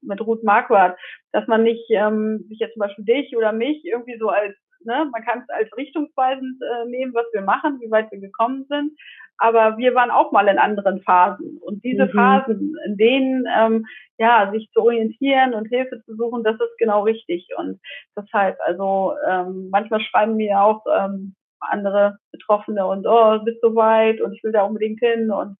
mit 0.00 0.20
Ruth 0.20 0.42
Marquardt, 0.42 0.98
dass 1.32 1.46
man 1.46 1.62
nicht 1.62 1.90
ähm, 1.90 2.44
sich 2.48 2.58
jetzt 2.58 2.74
zum 2.74 2.80
Beispiel 2.80 3.04
dich 3.04 3.36
oder 3.36 3.52
mich 3.52 3.84
irgendwie 3.84 4.18
so 4.18 4.28
als 4.28 4.54
ne, 4.84 5.08
man 5.12 5.24
kann 5.24 5.40
es 5.40 5.48
als 5.48 5.76
richtungsweisend 5.76 6.60
äh, 6.62 6.88
nehmen, 6.88 7.14
was 7.14 7.26
wir 7.32 7.42
machen, 7.42 7.80
wie 7.80 7.90
weit 7.90 8.10
wir 8.10 8.20
gekommen 8.20 8.66
sind. 8.68 8.92
Aber 9.38 9.76
wir 9.78 9.94
waren 9.94 10.10
auch 10.10 10.30
mal 10.30 10.46
in 10.46 10.58
anderen 10.58 11.02
Phasen. 11.02 11.58
Und 11.60 11.82
diese 11.82 12.06
mhm. 12.06 12.10
Phasen, 12.10 12.76
in 12.86 12.96
denen 12.96 13.46
ähm, 13.56 13.84
ja 14.18 14.50
sich 14.52 14.70
zu 14.72 14.80
orientieren 14.80 15.54
und 15.54 15.66
Hilfe 15.66 16.02
zu 16.04 16.14
suchen, 16.14 16.44
das 16.44 16.54
ist 16.54 16.78
genau 16.78 17.02
richtig. 17.02 17.48
Und 17.56 17.80
deshalb, 18.16 18.58
also 18.64 19.14
ähm, 19.28 19.68
manchmal 19.70 20.00
schreiben 20.00 20.36
mir 20.36 20.60
auch 20.60 20.84
ähm, 20.86 21.34
andere 21.60 22.18
Betroffene 22.30 22.86
und 22.86 23.06
oh, 23.06 23.38
bist 23.44 23.60
so 23.60 23.74
weit 23.74 24.20
und 24.20 24.32
ich 24.34 24.44
will 24.44 24.52
da 24.52 24.62
unbedingt 24.62 25.00
hin 25.00 25.30
und 25.30 25.56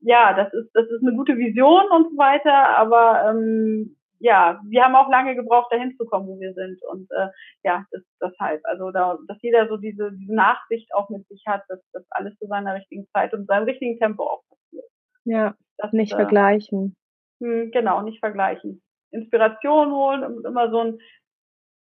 ja, 0.00 0.34
das 0.34 0.52
ist 0.52 0.70
das 0.74 0.86
ist 0.88 1.02
eine 1.02 1.16
gute 1.16 1.36
Vision 1.36 1.84
und 1.90 2.10
so 2.10 2.18
weiter, 2.18 2.76
aber 2.76 3.30
ähm, 3.30 3.95
ja, 4.18 4.60
wir 4.64 4.84
haben 4.84 4.94
auch 4.94 5.08
lange 5.10 5.34
gebraucht, 5.34 5.72
dahin 5.72 5.96
zu 5.96 6.04
kommen, 6.06 6.26
wo 6.26 6.40
wir 6.40 6.52
sind. 6.54 6.82
Und 6.90 7.10
äh, 7.10 7.28
ja, 7.64 7.84
das, 7.90 8.02
deshalb, 8.20 8.60
also 8.64 8.90
da, 8.90 9.18
dass 9.28 9.38
jeder 9.42 9.68
so 9.68 9.76
diese, 9.76 10.12
diese 10.12 10.34
Nachsicht 10.34 10.92
auch 10.94 11.08
mit 11.10 11.26
sich 11.28 11.42
hat, 11.46 11.62
dass 11.68 11.80
das 11.92 12.04
alles 12.10 12.36
zu 12.38 12.46
seiner 12.46 12.74
richtigen 12.74 13.06
Zeit 13.12 13.34
und 13.34 13.46
seinem 13.46 13.64
richtigen 13.64 13.98
Tempo 13.98 14.24
auch 14.24 14.42
passiert. 14.48 14.86
Ja, 15.24 15.54
das 15.78 15.92
nicht 15.92 16.12
äh, 16.12 16.16
vergleichen. 16.16 16.96
Mh, 17.40 17.70
genau, 17.72 18.02
nicht 18.02 18.20
vergleichen. 18.20 18.82
Inspiration 19.10 19.92
holen 19.92 20.24
und 20.24 20.46
immer 20.46 20.70
so 20.70 20.80
ein, 20.80 20.98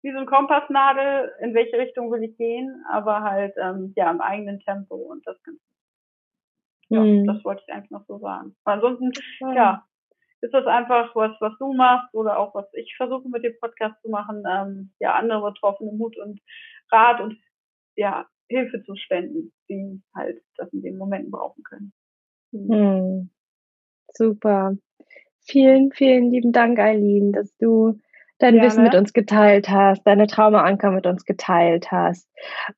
wie 0.01 0.11
so 0.11 0.19
ein 0.19 0.25
Kompassnadel, 0.25 1.31
in 1.41 1.53
welche 1.53 1.77
Richtung 1.77 2.11
will 2.11 2.23
ich 2.23 2.37
gehen, 2.37 2.83
aber 2.89 3.21
halt 3.21 3.53
ähm, 3.57 3.93
ja 3.95 4.09
im 4.09 4.21
eigenen 4.21 4.59
Tempo 4.61 4.95
und 4.95 5.25
das 5.27 5.41
ganz 5.43 5.59
ja, 6.89 7.01
hm. 7.01 7.27
das 7.27 7.43
wollte 7.45 7.61
ich 7.65 7.73
eigentlich 7.73 7.91
noch 7.91 8.05
so 8.07 8.17
sagen. 8.17 8.55
ansonsten, 8.63 9.11
ja, 9.53 9.85
ist 10.41 10.53
das 10.53 10.65
einfach 10.65 11.15
was, 11.15 11.31
was 11.39 11.53
du 11.59 11.73
machst 11.73 12.13
oder 12.13 12.37
auch 12.37 12.55
was 12.55 12.65
ich 12.73 12.95
versuche 12.95 13.27
mit 13.29 13.43
dem 13.43 13.53
Podcast 13.59 14.01
zu 14.01 14.09
machen, 14.09 14.43
ähm, 14.49 14.91
ja, 14.99 15.15
andere 15.15 15.51
Betroffene 15.51 15.91
Mut 15.91 16.17
und 16.17 16.39
Rat 16.91 17.21
und 17.21 17.37
ja, 17.95 18.25
Hilfe 18.47 18.83
zu 18.83 18.95
spenden, 18.95 19.51
die 19.69 20.01
halt 20.15 20.41
das 20.55 20.71
in 20.73 20.81
den 20.81 20.97
Momenten 20.97 21.31
brauchen 21.31 21.63
können. 21.63 21.93
Mhm. 22.51 22.73
Hm. 22.73 23.29
Super. 24.13 24.75
Vielen, 25.41 25.91
vielen 25.91 26.31
lieben 26.31 26.51
Dank, 26.51 26.79
Eileen, 26.79 27.31
dass 27.31 27.55
du 27.57 27.99
dein 28.39 28.55
Gerne. 28.55 28.67
Wissen 28.67 28.83
mit 28.83 28.95
uns 28.95 29.13
geteilt 29.13 29.69
hast, 29.69 30.03
deine 30.03 30.27
Traumaanker 30.27 30.91
mit 30.91 31.05
uns 31.05 31.25
geteilt 31.25 31.91
hast. 31.91 32.28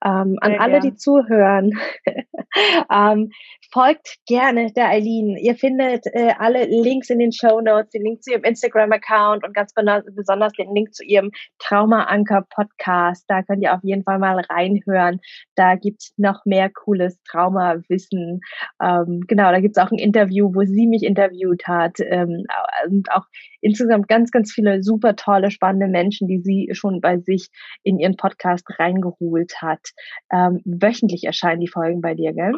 Ähm, 0.04 0.38
an 0.42 0.60
alle, 0.60 0.80
die 0.80 0.96
zuhören, 0.96 1.80
ähm, 2.92 3.32
folgt 3.72 4.18
gerne 4.28 4.72
der 4.74 4.90
Eileen. 4.90 5.38
Ihr 5.38 5.56
findet 5.56 6.06
äh, 6.08 6.34
alle 6.38 6.66
Links 6.66 7.10
in 7.10 7.20
den 7.20 7.32
Show 7.32 7.62
Notes, 7.62 7.92
den 7.92 8.04
Link 8.04 8.24
zu 8.24 8.32
ihrem 8.32 8.44
Instagram-Account 8.44 9.46
und 9.46 9.54
ganz 9.54 9.74
besonders 9.74 10.54
den 10.54 10.74
Link 10.74 10.94
zu 10.94 11.04
ihrem 11.04 11.32
Traumaanker-Podcast. 11.60 13.26
Da 13.28 13.44
könnt 13.44 13.64
ihr 13.64 13.74
auf 13.74 13.84
jeden 13.84 14.04
Fall 14.04 14.20
mal 14.20 14.40
reinhören. 14.40 15.20
Da 15.56 15.76
gibt's 15.76 16.14
noch 16.18 16.46
mehr 16.46 16.70
cooles 16.70 17.22
Traumawissen. 17.24 18.42
Ähm, 18.82 19.22
genau, 19.28 19.52
da 19.52 19.60
gibt's 19.60 19.78
auch 19.78 19.92
ein 19.92 20.00
Interview, 20.00 20.54
wo 20.54 20.64
sie 20.64 20.88
mich 20.88 21.04
interviewt 21.04 21.68
hat. 21.68 21.98
Ähm, 22.00 22.46
und 22.86 23.12
auch 23.12 23.26
insgesamt 23.62 24.08
ganz, 24.08 24.32
ganz 24.32 24.52
viele 24.52 24.84
super 24.84 25.16
tolle, 25.16 25.52
spannende 25.52 25.88
Menschen, 25.88 26.28
die 26.28 26.40
sie 26.40 26.70
schon 26.74 27.00
bei 27.00 27.20
sich 27.20 27.50
in 27.84 28.00
ihren 28.00 28.18
Podcast 28.18 28.66
reingeholt 28.80 29.51
hat. 29.62 29.90
Ähm, 30.32 30.62
wöchentlich 30.66 31.24
erscheinen 31.24 31.62
die 31.62 31.68
Folgen 31.68 32.02
bei 32.02 32.14
dir, 32.14 32.34
gell? 32.34 32.54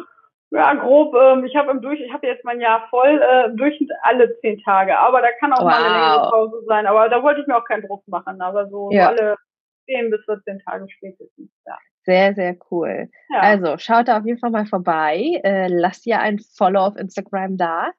Ja, 0.50 0.72
grob. 0.74 1.14
Ähm, 1.14 1.44
ich 1.44 1.56
habe 1.56 1.70
im 1.72 1.80
Durch, 1.80 2.00
ich 2.00 2.12
habe 2.12 2.26
jetzt 2.26 2.44
mein 2.44 2.60
Jahr 2.60 2.86
voll, 2.88 3.20
äh, 3.20 3.46
im 3.46 3.56
Durchschnitt 3.56 3.90
alle 4.02 4.38
zehn 4.40 4.60
Tage. 4.62 4.96
Aber 4.96 5.20
da 5.20 5.28
kann 5.40 5.52
auch 5.52 5.62
wow. 5.62 5.64
mal 5.64 5.84
eine 5.84 5.92
längere 5.92 6.30
Pause 6.30 6.62
sein. 6.66 6.86
Aber 6.86 7.08
da 7.08 7.22
wollte 7.22 7.40
ich 7.40 7.46
mir 7.46 7.56
auch 7.56 7.64
keinen 7.64 7.86
Druck 7.86 8.06
machen. 8.06 8.40
Aber 8.40 8.68
so, 8.68 8.90
ja. 8.92 9.08
alle 9.08 9.36
zehn 9.86 10.10
bis 10.10 10.24
14 10.26 10.60
Tage 10.60 10.86
spätestens. 10.88 11.50
Ja. 11.66 11.76
Sehr, 12.04 12.34
sehr 12.34 12.56
cool. 12.70 13.08
Ja. 13.30 13.40
Also 13.40 13.78
schaut 13.78 14.08
da 14.08 14.18
auf 14.18 14.26
jeden 14.26 14.38
Fall 14.38 14.50
mal 14.50 14.66
vorbei. 14.66 15.40
Äh, 15.42 15.68
lasst 15.68 16.06
ihr 16.06 16.20
ein 16.20 16.38
Follow 16.38 16.80
auf 16.80 16.96
Instagram 16.96 17.56
da. 17.56 17.90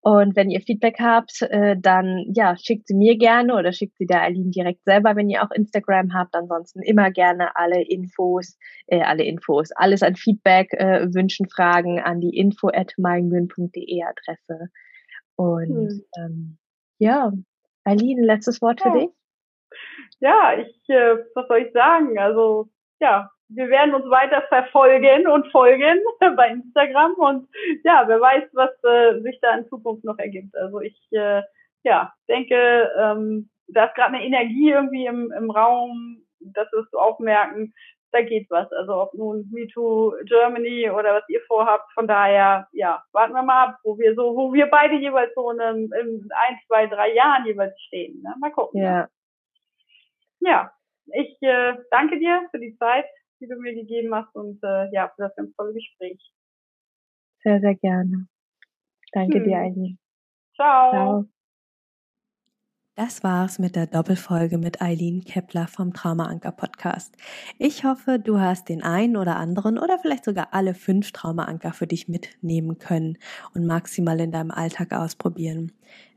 Und 0.00 0.36
wenn 0.36 0.50
ihr 0.50 0.60
Feedback 0.60 0.96
habt, 1.00 1.42
äh, 1.42 1.76
dann 1.78 2.24
ja, 2.34 2.56
schickt 2.56 2.86
sie 2.88 2.94
mir 2.94 3.16
gerne 3.16 3.54
oder 3.54 3.72
schickt 3.72 3.96
sie 3.98 4.06
der 4.06 4.22
Aline 4.22 4.50
direkt 4.50 4.84
selber, 4.84 5.16
wenn 5.16 5.28
ihr 5.28 5.42
auch 5.42 5.50
Instagram 5.50 6.14
habt. 6.14 6.34
Ansonsten 6.34 6.82
immer 6.82 7.10
gerne 7.10 7.56
alle 7.56 7.82
Infos, 7.82 8.56
äh, 8.86 9.02
alle 9.02 9.24
Infos, 9.24 9.70
alles 9.72 10.02
an 10.02 10.16
Feedback, 10.16 10.72
äh, 10.72 11.06
Wünschen, 11.12 11.48
Fragen 11.48 12.00
an 12.00 12.20
die 12.20 12.36
info 12.36 12.68
at 12.68 12.94
Adresse. 12.98 14.68
Und 15.36 15.68
hm. 15.68 16.04
ähm, 16.18 16.58
ja, 16.98 17.32
Aline, 17.84 18.24
letztes 18.24 18.60
Wort 18.60 18.80
ja. 18.84 18.90
für 18.90 18.98
dich? 18.98 19.08
Ja, 20.20 20.54
ich, 20.58 20.88
äh, 20.88 21.16
was 21.34 21.46
soll 21.48 21.58
ich 21.58 21.72
sagen? 21.72 22.18
Also 22.18 22.68
ja, 23.00 23.30
wir 23.48 23.68
werden 23.68 23.94
uns 23.94 24.08
weiter 24.10 24.42
verfolgen 24.48 25.26
und 25.26 25.50
folgen 25.50 25.98
bei 26.36 26.50
Instagram 26.50 27.14
und 27.14 27.48
ja, 27.84 28.04
wer 28.06 28.20
weiß, 28.20 28.44
was 28.52 28.70
äh, 28.84 29.20
sich 29.22 29.38
da 29.40 29.56
in 29.56 29.68
Zukunft 29.68 30.04
noch 30.04 30.18
ergibt. 30.18 30.54
Also 30.56 30.80
ich 30.80 30.98
äh, 31.12 31.42
ja 31.84 32.12
denke, 32.28 32.90
ähm, 32.98 33.48
da 33.68 33.86
ist 33.86 33.94
gerade 33.94 34.14
eine 34.14 34.24
Energie 34.24 34.70
irgendwie 34.70 35.06
im, 35.06 35.32
im 35.32 35.50
Raum, 35.50 36.22
das 36.40 36.70
wirst 36.72 36.92
du 36.92 36.98
auch 36.98 37.18
merken, 37.18 37.74
da 38.12 38.22
geht 38.22 38.50
was. 38.50 38.70
Also 38.72 38.94
ob 38.94 39.14
nun 39.14 39.48
MeToo 39.52 40.14
Germany 40.24 40.90
oder 40.90 41.14
was 41.14 41.28
ihr 41.28 41.40
vorhabt, 41.46 41.92
von 41.92 42.06
daher, 42.06 42.68
ja, 42.72 43.02
warten 43.12 43.32
wir 43.32 43.42
mal 43.42 43.68
ab, 43.68 43.78
wo 43.82 43.98
wir 43.98 44.14
so, 44.14 44.34
wo 44.36 44.52
wir 44.52 44.66
beide 44.66 44.96
jeweils 44.96 45.34
so 45.34 45.50
in, 45.50 45.58
in 45.60 46.28
ein, 46.34 46.58
zwei, 46.66 46.86
drei 46.86 47.12
Jahren 47.14 47.46
jeweils 47.46 47.78
stehen. 47.82 48.22
Ne? 48.22 48.34
Mal 48.40 48.50
gucken. 48.50 48.82
Ja. 48.82 48.92
Ne? 48.92 49.08
Ja, 50.40 50.70
ich 51.06 51.36
äh, 51.42 51.74
danke 51.90 52.18
dir 52.18 52.46
für 52.50 52.60
die 52.60 52.76
Zeit 52.78 53.04
die 53.40 53.46
du 53.46 53.56
mir 53.56 53.74
gegeben 53.74 54.14
hast 54.14 54.34
und 54.34 54.62
äh, 54.62 54.90
ja, 54.92 55.08
für 55.14 55.22
das 55.22 55.36
ganz 55.36 55.54
tolle 55.56 55.74
Gespräch. 55.74 56.20
Sehr, 57.42 57.60
sehr 57.60 57.74
gerne. 57.76 58.26
Danke 59.12 59.38
hm. 59.38 59.44
dir, 59.44 59.58
Eileen. 59.58 59.98
Ciao. 60.54 60.90
Ciao. 60.90 61.28
Das 62.98 63.22
war's 63.22 63.60
mit 63.60 63.76
der 63.76 63.86
Doppelfolge 63.86 64.58
mit 64.58 64.82
Eileen 64.82 65.22
Kepler 65.24 65.68
vom 65.68 65.92
Traumaanker 65.92 66.50
Podcast. 66.50 67.16
Ich 67.56 67.84
hoffe, 67.84 68.18
du 68.18 68.40
hast 68.40 68.68
den 68.68 68.82
einen 68.82 69.16
oder 69.16 69.36
anderen 69.36 69.78
oder 69.78 70.00
vielleicht 70.00 70.24
sogar 70.24 70.48
alle 70.50 70.74
fünf 70.74 71.12
Traumaanker 71.12 71.72
für 71.72 71.86
dich 71.86 72.08
mitnehmen 72.08 72.78
können 72.78 73.16
und 73.54 73.66
maximal 73.66 74.18
in 74.18 74.32
deinem 74.32 74.50
Alltag 74.50 74.92
ausprobieren. 74.92 75.70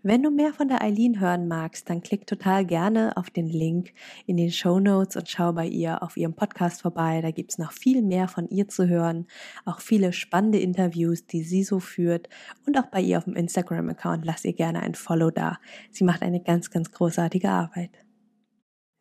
Wenn 0.03 0.23
du 0.23 0.31
mehr 0.31 0.51
von 0.51 0.67
der 0.67 0.81
Eileen 0.81 1.19
hören 1.19 1.47
magst, 1.47 1.87
dann 1.87 2.01
klick 2.01 2.25
total 2.25 2.65
gerne 2.65 3.15
auf 3.17 3.29
den 3.29 3.45
Link 3.45 3.93
in 4.25 4.35
den 4.35 4.51
Show 4.51 4.79
Notes 4.79 5.15
und 5.15 5.29
schau 5.29 5.53
bei 5.53 5.67
ihr 5.67 6.01
auf 6.01 6.17
ihrem 6.17 6.33
Podcast 6.33 6.81
vorbei. 6.81 7.21
Da 7.21 7.29
gibt's 7.29 7.59
noch 7.59 7.71
viel 7.71 8.01
mehr 8.01 8.27
von 8.27 8.49
ihr 8.49 8.67
zu 8.67 8.87
hören, 8.87 9.27
auch 9.63 9.79
viele 9.79 10.11
spannende 10.11 10.57
Interviews, 10.57 11.27
die 11.27 11.43
sie 11.43 11.63
so 11.63 11.79
führt 11.79 12.29
und 12.65 12.79
auch 12.79 12.87
bei 12.87 12.99
ihr 12.99 13.19
auf 13.19 13.25
dem 13.25 13.35
Instagram-Account. 13.35 14.25
Lass 14.25 14.43
ihr 14.43 14.53
gerne 14.53 14.81
ein 14.81 14.95
Follow 14.95 15.29
da. 15.29 15.59
Sie 15.91 16.03
macht 16.03 16.23
eine 16.23 16.41
ganz, 16.41 16.71
ganz 16.71 16.91
großartige 16.91 17.49
Arbeit. 17.49 17.91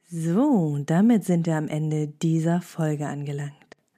So, 0.07 0.77
damit 0.85 1.25
sind 1.25 1.47
wir 1.47 1.57
am 1.57 1.69
Ende 1.69 2.09
dieser 2.09 2.61
Folge 2.61 3.07
angelangt. 3.07 3.69